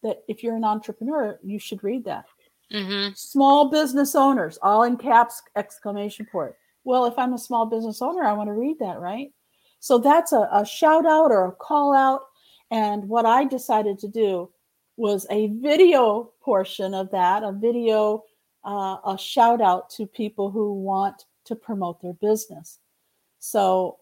that 0.03 0.23
if 0.29 0.43
you're 0.43 0.57
an 0.57 0.65
entrepreneur, 0.65 1.39
you 1.43 1.59
should 1.59 1.83
read 1.83 2.05
that. 2.05 2.27
Mm-hmm. 2.73 3.15
Small 3.15 3.71
business 3.71 4.15
owners, 4.15 4.59
all 4.63 4.85
in 4.85 4.97
caps, 4.97 5.43
exclamation 5.57 6.27
point. 6.31 6.53
Well, 6.85 7.07
if 7.07 7.19
I'm 7.19 7.33
a 7.33 7.39
small 7.39 7.67
business 7.67 8.01
owner, 8.01 8.23
I 8.23 8.35
want 8.35 8.49
to 8.49 8.53
read 8.53 8.79
that, 8.79 9.01
right? 9.01 9.33
So 9.81 9.99
that's 9.99 10.33
a, 10.33 10.49
a 10.53 10.65
shout 10.65 11.07
out 11.07 11.33
or 11.33 11.47
a 11.47 11.53
call 11.53 11.93
out. 11.93 12.23
And 12.71 13.09
what 13.09 13.27
I 13.27 13.45
decided 13.45 13.99
to 14.01 14.09
do 14.09 14.51
was 14.97 15.27
a 15.31 15.49
video 15.49 16.33
portion 16.41 16.95
of 16.95 17.11
that, 17.11 17.43
a 17.43 17.53
video, 17.53 18.25
uh, 18.65 18.97
a 19.05 19.17
shout 19.19 19.61
out 19.61 19.91
to 19.91 20.07
people 20.07 20.51
who 20.51 20.73
want 20.75 21.25
to 21.47 21.57
promote 21.57 22.01
their 22.01 22.15
business. 22.15 22.79
So 23.39 23.99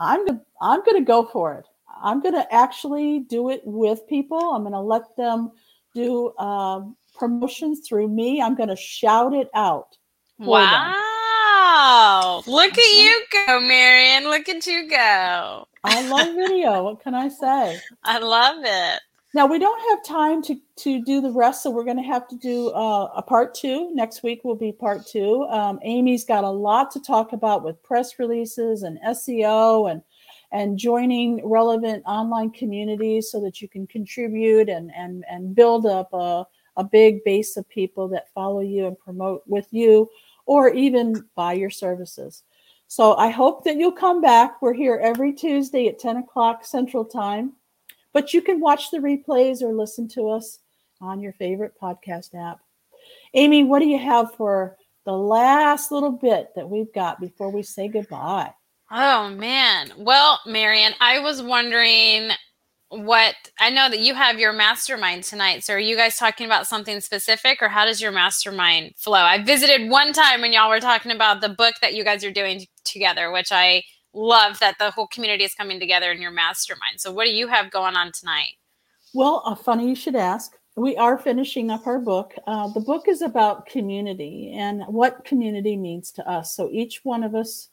I'm 0.00 0.26
gonna, 0.26 0.40
I'm 0.60 0.84
going 0.84 0.96
to 0.96 1.04
go 1.04 1.26
for 1.26 1.54
it. 1.54 1.66
I'm 2.02 2.22
going 2.22 2.34
to 2.34 2.52
actually 2.52 3.20
do 3.20 3.50
it 3.50 3.62
with 3.64 4.06
people. 4.08 4.38
I'm 4.38 4.62
going 4.62 4.72
to 4.72 4.80
let 4.80 5.14
them 5.16 5.52
do 5.94 6.32
uh, 6.38 6.80
promotions 7.14 7.86
through 7.86 8.08
me. 8.08 8.40
I'm 8.40 8.54
going 8.54 8.70
to 8.70 8.76
shout 8.76 9.34
it 9.34 9.48
out. 9.54 9.96
Wow. 10.38 12.42
Them. 12.44 12.54
Look 12.54 12.72
at 12.72 12.78
you 12.78 13.22
go, 13.46 13.60
Marion. 13.60 14.24
Look 14.24 14.48
at 14.48 14.66
you 14.66 14.88
go. 14.88 15.68
I 15.84 16.08
love 16.08 16.34
video. 16.34 16.84
What 16.84 17.02
can 17.02 17.14
I 17.14 17.28
say? 17.28 17.78
I 18.04 18.18
love 18.18 18.64
it. 18.64 19.00
Now 19.32 19.46
we 19.46 19.60
don't 19.60 19.80
have 19.90 20.04
time 20.04 20.42
to 20.42 20.56
to 20.76 21.02
do 21.04 21.20
the 21.20 21.30
rest, 21.30 21.62
so 21.62 21.70
we're 21.70 21.84
going 21.84 21.96
to 21.96 22.02
have 22.02 22.26
to 22.28 22.36
do 22.36 22.70
uh, 22.70 23.10
a 23.14 23.22
part 23.22 23.54
two. 23.54 23.90
Next 23.94 24.24
week 24.24 24.42
will 24.42 24.56
be 24.56 24.72
part 24.72 25.06
two. 25.06 25.46
Um, 25.50 25.78
Amy's 25.82 26.24
got 26.24 26.42
a 26.42 26.50
lot 26.50 26.90
to 26.92 27.00
talk 27.00 27.32
about 27.32 27.62
with 27.62 27.82
press 27.82 28.18
releases 28.18 28.82
and 28.82 28.98
SEO 29.06 29.90
and 29.90 30.02
and 30.52 30.76
joining 30.76 31.48
relevant 31.48 32.02
online 32.06 32.50
communities 32.50 33.30
so 33.30 33.40
that 33.40 33.60
you 33.60 33.68
can 33.68 33.86
contribute 33.86 34.68
and 34.68 34.90
and 34.96 35.24
and 35.30 35.54
build 35.54 35.86
up 35.86 36.12
a, 36.12 36.44
a 36.76 36.82
big 36.82 37.22
base 37.22 37.56
of 37.56 37.68
people 37.68 38.08
that 38.08 38.32
follow 38.34 38.60
you 38.60 38.88
and 38.88 38.98
promote 38.98 39.42
with 39.46 39.68
you 39.70 40.10
or 40.46 40.70
even 40.70 41.24
buy 41.36 41.52
your 41.52 41.70
services. 41.70 42.42
So 42.88 43.14
I 43.14 43.28
hope 43.28 43.62
that 43.62 43.76
you'll 43.76 43.92
come 43.92 44.20
back. 44.20 44.60
We're 44.60 44.74
here 44.74 44.98
every 45.00 45.32
Tuesday 45.32 45.86
at 45.86 46.00
10 46.00 46.16
o'clock 46.16 46.64
Central 46.64 47.04
Time, 47.04 47.52
but 48.12 48.34
you 48.34 48.42
can 48.42 48.60
watch 48.60 48.90
the 48.90 48.98
replays 48.98 49.62
or 49.62 49.72
listen 49.72 50.08
to 50.08 50.30
us 50.30 50.58
on 51.00 51.20
your 51.20 51.32
favorite 51.34 51.72
podcast 51.80 52.34
app. 52.34 52.60
Amy, 53.34 53.64
what 53.64 53.78
do 53.78 53.86
you 53.86 53.98
have 53.98 54.34
for 54.34 54.76
the 55.04 55.12
last 55.12 55.90
little 55.90 56.12
bit 56.12 56.48
that 56.56 56.68
we've 56.68 56.92
got 56.92 57.20
before 57.20 57.50
we 57.50 57.62
say 57.62 57.88
goodbye? 57.88 58.52
Oh 58.90 59.30
man. 59.30 59.92
Well, 59.96 60.40
Marion, 60.46 60.92
I 61.00 61.20
was 61.20 61.42
wondering 61.42 62.30
what 62.88 63.36
I 63.60 63.70
know 63.70 63.88
that 63.88 64.00
you 64.00 64.14
have 64.14 64.40
your 64.40 64.52
mastermind 64.52 65.22
tonight. 65.22 65.62
So 65.62 65.74
are 65.74 65.78
you 65.78 65.94
guys 65.96 66.16
talking 66.16 66.44
about 66.44 66.66
something 66.66 67.00
specific 67.00 67.62
or 67.62 67.68
how 67.68 67.84
does 67.84 68.00
your 68.00 68.10
mastermind 68.10 68.94
flow? 68.96 69.20
I 69.20 69.42
visited 69.42 69.88
one 69.88 70.12
time 70.12 70.40
when 70.40 70.52
y'all 70.52 70.68
were 70.68 70.80
talking 70.80 71.12
about 71.12 71.40
the 71.40 71.48
book 71.48 71.76
that 71.82 71.94
you 71.94 72.02
guys 72.02 72.24
are 72.24 72.32
doing 72.32 72.66
together, 72.84 73.30
which 73.30 73.52
I 73.52 73.84
love 74.12 74.58
that 74.60 74.76
the 74.78 74.90
whole 74.90 75.06
community 75.06 75.44
is 75.44 75.54
coming 75.54 75.78
together 75.78 76.10
in 76.10 76.20
your 76.20 76.30
mastermind. 76.30 77.00
So 77.00 77.12
what 77.12 77.24
do 77.24 77.32
you 77.32 77.46
have 77.46 77.70
going 77.70 77.96
on 77.96 78.12
tonight? 78.12 78.54
Well, 79.14 79.42
uh, 79.44 79.54
funny 79.54 79.88
you 79.88 79.94
should 79.94 80.16
ask. 80.16 80.52
We 80.76 80.96
are 80.96 81.18
finishing 81.18 81.70
up 81.70 81.86
our 81.86 81.98
book. 81.98 82.32
Uh, 82.46 82.72
the 82.72 82.80
book 82.80 83.08
is 83.08 83.22
about 83.22 83.66
community 83.66 84.54
and 84.56 84.82
what 84.86 85.24
community 85.24 85.76
means 85.76 86.10
to 86.12 86.28
us. 86.28 86.54
So 86.54 86.70
each 86.70 87.00
one 87.04 87.24
of 87.24 87.34
us 87.34 87.68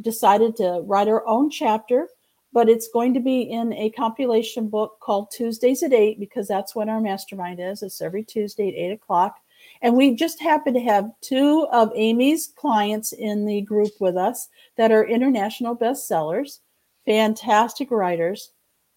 decided 0.00 0.56
to 0.56 0.82
write 0.84 1.08
our 1.08 1.26
own 1.26 1.50
chapter, 1.50 2.08
but 2.52 2.68
it's 2.68 2.88
going 2.88 3.12
to 3.14 3.20
be 3.20 3.42
in 3.42 3.72
a 3.74 3.90
compilation 3.90 4.68
book 4.68 4.98
called 5.00 5.30
Tuesdays 5.30 5.82
at 5.82 5.92
8 5.92 6.18
because 6.18 6.48
that's 6.48 6.74
when 6.74 6.88
our 6.88 7.00
mastermind 7.00 7.60
is. 7.60 7.82
It's 7.82 8.00
every 8.00 8.24
Tuesday 8.24 8.68
at 8.68 8.74
8 8.74 8.92
o'clock. 8.92 9.36
And 9.82 9.96
we 9.96 10.14
just 10.14 10.40
happen 10.40 10.74
to 10.74 10.80
have 10.80 11.10
two 11.20 11.66
of 11.72 11.92
Amy's 11.94 12.52
clients 12.56 13.12
in 13.12 13.46
the 13.46 13.60
group 13.62 13.92
with 14.00 14.16
us 14.16 14.48
that 14.76 14.90
are 14.90 15.04
international 15.06 15.76
bestsellers, 15.76 16.58
fantastic 17.06 17.90
writers, 17.90 18.52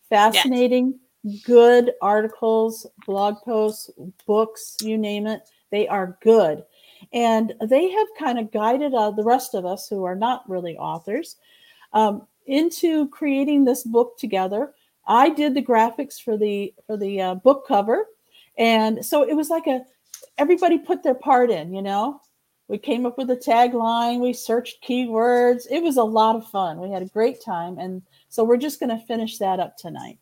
fascinating, 0.09 0.99
yes. 1.23 1.41
good 1.43 1.93
articles, 2.01 2.87
blog 3.05 3.35
posts, 3.45 3.89
books, 4.25 4.75
you 4.81 4.97
name 4.97 5.27
it. 5.27 5.41
They 5.69 5.87
are 5.87 6.17
good. 6.21 6.63
And 7.13 7.53
they 7.67 7.89
have 7.89 8.07
kind 8.17 8.39
of 8.39 8.51
guided 8.51 8.93
uh, 8.93 9.11
the 9.11 9.23
rest 9.23 9.53
of 9.53 9.65
us 9.65 9.87
who 9.87 10.03
are 10.03 10.15
not 10.15 10.47
really 10.49 10.77
authors 10.77 11.37
um, 11.93 12.27
into 12.45 13.07
creating 13.09 13.65
this 13.65 13.83
book 13.83 14.17
together. 14.17 14.73
I 15.07 15.29
did 15.29 15.53
the 15.53 15.63
graphics 15.63 16.21
for 16.21 16.37
the 16.37 16.73
for 16.85 16.97
the 16.97 17.21
uh, 17.21 17.35
book 17.35 17.67
cover, 17.67 18.05
and 18.57 19.03
so 19.03 19.27
it 19.27 19.33
was 19.33 19.49
like 19.49 19.67
a 19.67 19.83
everybody 20.37 20.77
put 20.77 21.03
their 21.03 21.15
part 21.15 21.51
in. 21.51 21.73
You 21.73 21.81
know, 21.81 22.21
we 22.67 22.77
came 22.77 23.05
up 23.05 23.17
with 23.17 23.29
a 23.31 23.35
tagline, 23.35 24.19
we 24.19 24.33
searched 24.33 24.83
keywords. 24.83 25.67
It 25.69 25.83
was 25.83 25.97
a 25.97 26.03
lot 26.03 26.35
of 26.35 26.47
fun. 26.47 26.79
We 26.79 26.91
had 26.91 27.01
a 27.01 27.07
great 27.07 27.43
time, 27.43 27.77
and 27.77 28.01
so 28.29 28.43
we're 28.43 28.57
just 28.57 28.79
going 28.79 28.97
to 28.97 29.05
finish 29.05 29.37
that 29.39 29.59
up 29.59 29.77
tonight. 29.77 30.17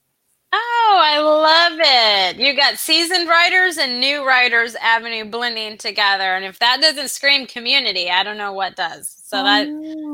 Oh, 0.91 0.99
I 1.03 1.19
love 1.19 1.79
it. 1.79 2.43
You 2.43 2.55
got 2.55 2.79
seasoned 2.79 3.29
writers 3.29 3.77
and 3.77 3.99
new 3.99 4.25
writers 4.27 4.73
avenue 4.75 5.23
blending 5.23 5.77
together. 5.77 6.35
And 6.35 6.43
if 6.43 6.57
that 6.59 6.81
doesn't 6.81 7.09
scream 7.09 7.45
community, 7.45 8.09
I 8.09 8.23
don't 8.23 8.37
know 8.37 8.53
what 8.53 8.75
does. 8.75 9.07
So 9.23 9.43
that 9.43 9.67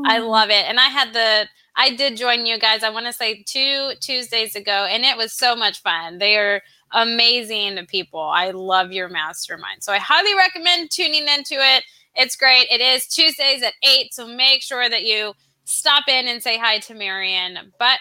I 0.06 0.18
oh. 0.18 0.28
love 0.28 0.50
it. 0.50 0.66
And 0.66 0.78
I 0.78 0.88
had 0.88 1.14
the 1.14 1.48
I 1.76 1.94
did 1.94 2.18
join 2.18 2.44
you 2.44 2.58
guys, 2.58 2.82
I 2.82 2.90
want 2.90 3.06
to 3.06 3.12
say 3.12 3.42
two 3.42 3.92
Tuesdays 4.00 4.54
ago, 4.54 4.86
and 4.90 5.04
it 5.04 5.16
was 5.16 5.32
so 5.32 5.56
much 5.56 5.80
fun. 5.80 6.18
They 6.18 6.36
are 6.36 6.62
amazing 6.92 7.84
people. 7.86 8.20
I 8.20 8.50
love 8.50 8.92
your 8.92 9.08
mastermind. 9.08 9.82
So 9.82 9.92
I 9.92 9.98
highly 9.98 10.34
recommend 10.34 10.90
tuning 10.90 11.26
into 11.26 11.54
it. 11.54 11.84
It's 12.14 12.36
great. 12.36 12.66
It 12.70 12.82
is 12.82 13.06
Tuesdays 13.06 13.62
at 13.62 13.74
8. 13.82 14.12
So 14.12 14.26
make 14.26 14.62
sure 14.62 14.88
that 14.88 15.04
you 15.04 15.32
stop 15.64 16.04
in 16.08 16.28
and 16.28 16.42
say 16.42 16.58
hi 16.58 16.78
to 16.80 16.94
Marion. 16.94 17.72
But 17.78 17.98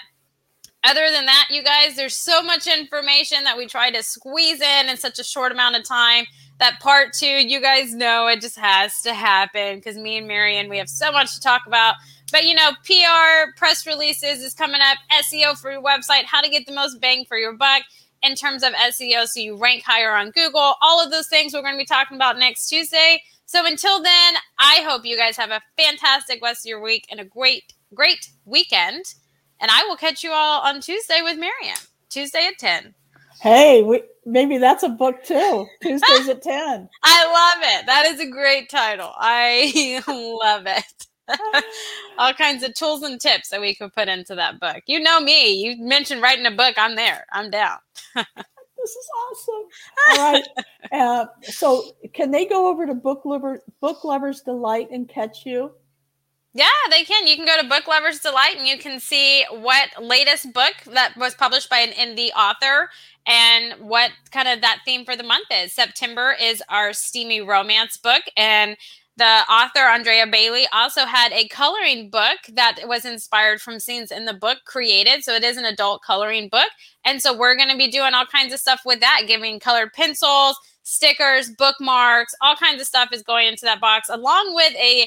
other 0.86 1.10
than 1.12 1.26
that, 1.26 1.48
you 1.50 1.64
guys, 1.64 1.96
there's 1.96 2.16
so 2.16 2.42
much 2.44 2.68
information 2.68 3.44
that 3.44 3.58
we 3.58 3.66
try 3.66 3.92
to 3.92 4.04
squeeze 4.04 4.62
in 4.62 4.90
in 4.90 4.98
such 4.98 5.20
a 5.20 5.24
short 5.24 5.52
amount 5.52 5.76
of 5.76 5.84
time. 5.84 6.26
That 6.60 6.80
part 6.80 7.14
two, 7.14 7.26
you 7.26 7.60
guys 7.60 7.94
know 7.94 8.28
it 8.28 8.40
just 8.40 8.58
has 8.58 9.02
to 9.02 9.14
happen 9.14 9.78
because 9.78 9.98
me 9.98 10.18
and 10.18 10.28
Marion, 10.28 10.70
we 10.70 10.78
have 10.78 10.90
so 10.90 11.12
much 11.12 11.36
to 11.36 11.42
talk 11.42 11.64
about. 11.68 11.96
But 12.32 12.46
you 12.46 12.56
know, 12.56 12.72
PR, 12.86 13.58
press 13.58 13.86
releases 13.86 14.42
is 14.42 14.54
coming 14.54 14.82
up, 14.82 14.98
SEO 15.12 15.58
for 15.58 15.72
your 15.72 15.82
website, 15.82 16.24
how 16.26 16.42
to 16.42 16.50
get 16.50 16.66
the 16.66 16.74
most 16.74 17.02
bang 17.02 17.26
for 17.26 17.38
your 17.38 17.54
buck 17.54 17.84
in 18.24 18.36
terms 18.36 18.64
of 18.64 18.74
SEO 18.74 19.26
so 19.28 19.40
you 19.40 19.56
rank 19.56 19.84
higher 19.84 20.16
on 20.16 20.32
Google. 20.32 20.76
All 20.82 21.04
of 21.04 21.12
those 21.12 21.28
things 21.28 21.54
we're 21.54 21.62
going 21.62 21.76
to 21.76 21.80
be 21.80 21.86
talking 21.86 22.16
about 22.16 22.38
next 22.38 22.68
Tuesday. 22.68 23.22
So 23.46 23.66
until 23.66 24.02
then, 24.02 24.34
I 24.60 24.82
hope 24.88 25.06
you 25.06 25.18
guys 25.18 25.38
have 25.38 25.52
a 25.52 25.62
fantastic 25.78 26.42
rest 26.42 26.66
of 26.66 26.70
your 26.70 26.82
week 26.82 27.06
and 27.12 27.20
a 27.20 27.26
great, 27.26 27.74
great 27.94 28.30
weekend. 28.46 29.06
And 29.60 29.72
I 29.72 29.84
will 29.88 29.96
catch 29.96 30.24
you 30.24 30.32
all 30.32 30.62
on 30.62 30.82
Tuesday 30.82 31.22
with 31.22 31.38
Marion. 31.40 31.78
Tuesday 32.10 32.48
at 32.48 32.58
10. 32.58 32.94
Hey, 33.42 33.84
we, 33.84 34.02
maybe 34.26 34.58
that's 34.58 34.84
a 34.84 34.90
book 34.90 35.24
too. 35.24 35.68
Tuesdays 35.82 36.30
at 36.30 36.42
10. 36.42 36.90
I 37.04 37.26
love 37.26 37.64
it. 37.64 37.86
That 37.86 38.06
is 38.08 38.20
a 38.20 38.30
great 38.30 38.70
title. 38.70 39.12
I 39.16 40.02
love 40.08 40.64
it. 40.68 41.08
all 42.18 42.34
kinds 42.34 42.64
of 42.64 42.74
tools 42.76 43.02
and 43.02 43.20
tips 43.20 43.50
that 43.50 43.62
we 43.62 43.74
could 43.76 43.94
put 43.94 44.08
into 44.08 44.36
that 44.36 44.60
book. 44.60 44.84
You 44.86 45.00
know 45.00 45.20
me. 45.20 45.54
You 45.54 45.84
mentioned 45.84 46.22
writing 46.22 46.46
a 46.46 46.52
book. 46.52 46.76
I'm 46.78 46.96
there. 46.96 47.26
I'm 47.32 47.50
down. 47.50 47.78
this 48.16 48.26
is 48.92 49.10
awesome. 49.32 50.20
All 50.20 50.32
right. 50.32 50.48
Uh, 50.92 51.26
so, 51.42 51.84
can 52.14 52.32
they 52.32 52.46
go 52.46 52.68
over 52.68 52.86
to 52.86 52.94
Book 52.94 53.26
Lover, 53.26 53.64
Book 53.82 54.04
Lovers 54.04 54.42
Delight 54.42 54.90
and 54.92 55.10
catch 55.10 55.46
you? 55.46 55.72
Yeah, 56.56 56.70
they 56.90 57.04
can. 57.04 57.28
You 57.28 57.36
can 57.36 57.46
go 57.46 57.62
to 57.62 57.68
Book 57.68 57.86
Lovers 57.86 58.20
Delight 58.20 58.56
and 58.58 58.66
you 58.66 58.78
can 58.78 59.02
see 59.02 59.44
what 59.52 59.90
latest 60.02 60.54
book 60.54 60.74
that 60.86 61.14
was 61.18 61.36
published 61.36 61.70
by 61.70 61.80
an 61.80 61.92
indie 61.92 62.30
author 62.34 62.90
and 63.28 63.74
what 63.82 64.12
kind 64.32 64.48
of 64.48 64.62
that 64.62 64.80
theme 64.86 65.04
for 65.04 65.18
the 65.18 65.24
month 65.24 65.48
is. 65.52 65.74
September 65.74 66.34
is 66.42 66.64
our 66.70 66.94
steamy 66.94 67.42
romance 67.42 67.98
book 67.98 68.24
and 68.38 68.78
the 69.18 69.44
author 69.52 69.80
Andrea 69.80 70.28
Bailey 70.28 70.66
also 70.72 71.06
had 71.06 71.34
a 71.34 71.50
coloring 71.50 72.10
book 72.10 72.38
that 72.54 72.80
was 72.86 73.04
inspired 73.04 73.60
from 73.60 73.78
scenes 73.78 74.10
in 74.10 74.24
the 74.24 74.34
book 74.34 74.60
created. 74.64 75.26
So 75.26 75.34
it 75.34 75.44
is 75.44 75.58
an 75.58 75.66
adult 75.66 76.04
coloring 76.04 76.48
book. 76.48 76.70
And 77.04 77.22
so 77.22 77.38
we're 77.38 77.58
going 77.58 77.70
to 77.70 77.78
be 77.78 77.92
doing 77.92 78.14
all 78.14 78.26
kinds 78.26 78.54
of 78.54 78.62
stuff 78.62 78.82
with 78.86 79.02
that, 79.02 79.24
giving 79.28 79.60
colored 79.60 79.92
pencils, 79.92 80.58
stickers, 80.84 81.50
bookmarks, 81.50 82.34
all 82.42 82.56
kinds 82.56 82.80
of 82.80 82.88
stuff 82.88 83.10
is 83.12 83.24
going 83.24 83.48
into 83.48 83.66
that 83.66 83.82
box, 83.82 84.08
along 84.10 84.54
with 84.56 84.74
a 84.76 85.06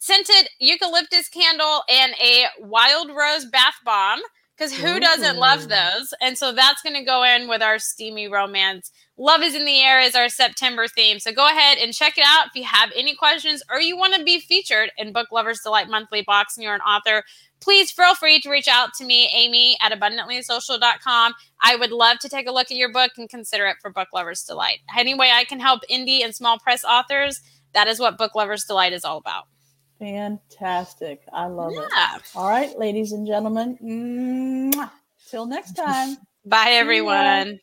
scented 0.00 0.48
eucalyptus 0.58 1.28
candle 1.28 1.82
and 1.88 2.12
a 2.22 2.46
wild 2.60 3.10
rose 3.10 3.44
bath 3.44 3.76
bomb 3.84 4.20
because 4.58 4.74
who 4.74 4.98
doesn't 4.98 5.36
love 5.36 5.68
those? 5.68 6.12
And 6.20 6.36
so 6.36 6.52
that's 6.52 6.82
going 6.82 6.96
to 6.96 7.04
go 7.04 7.22
in 7.22 7.48
with 7.48 7.62
our 7.62 7.78
steamy 7.78 8.26
romance. 8.26 8.90
Love 9.16 9.42
is 9.42 9.54
in 9.54 9.64
the 9.64 9.80
air 9.80 10.00
is 10.00 10.16
our 10.16 10.28
September 10.28 10.88
theme. 10.88 11.20
So 11.20 11.32
go 11.32 11.46
ahead 11.46 11.78
and 11.78 11.94
check 11.94 12.18
it 12.18 12.24
out 12.26 12.48
if 12.48 12.56
you 12.56 12.64
have 12.64 12.90
any 12.96 13.14
questions 13.14 13.62
or 13.70 13.80
you 13.80 13.96
want 13.96 14.14
to 14.14 14.24
be 14.24 14.40
featured 14.40 14.90
in 14.98 15.12
Book 15.12 15.28
Lovers 15.30 15.60
Delight 15.62 15.88
Monthly 15.88 16.22
Box 16.22 16.56
and 16.56 16.64
you're 16.64 16.74
an 16.74 16.80
author. 16.80 17.22
Please 17.60 17.92
feel 17.92 18.16
free 18.16 18.40
to 18.40 18.50
reach 18.50 18.68
out 18.68 18.94
to 18.94 19.04
me, 19.04 19.28
Amy 19.32 19.76
at 19.80 19.92
abundantlysocial.com. 19.92 21.34
I 21.62 21.76
would 21.76 21.92
love 21.92 22.18
to 22.20 22.28
take 22.28 22.48
a 22.48 22.52
look 22.52 22.70
at 22.70 22.76
your 22.76 22.92
book 22.92 23.12
and 23.16 23.28
consider 23.28 23.66
it 23.66 23.76
for 23.80 23.90
Book 23.90 24.08
Lovers 24.12 24.42
Delight. 24.42 24.78
Any 24.96 25.14
way 25.14 25.30
I 25.32 25.44
can 25.44 25.60
help 25.60 25.82
indie 25.90 26.24
and 26.24 26.34
small 26.34 26.58
press 26.58 26.84
authors, 26.84 27.40
that 27.74 27.86
is 27.86 28.00
what 28.00 28.18
Book 28.18 28.34
Lovers 28.34 28.64
Delight 28.64 28.92
is 28.92 29.04
all 29.04 29.18
about. 29.18 29.44
Fantastic. 29.98 31.22
I 31.32 31.46
love 31.46 31.72
yeah. 31.74 32.16
it. 32.16 32.22
All 32.34 32.48
right, 32.48 32.78
ladies 32.78 33.12
and 33.12 33.26
gentlemen. 33.26 34.72
Till 35.28 35.46
next 35.46 35.72
time. 35.72 36.16
Bye, 36.44 36.70
everyone. 36.70 37.60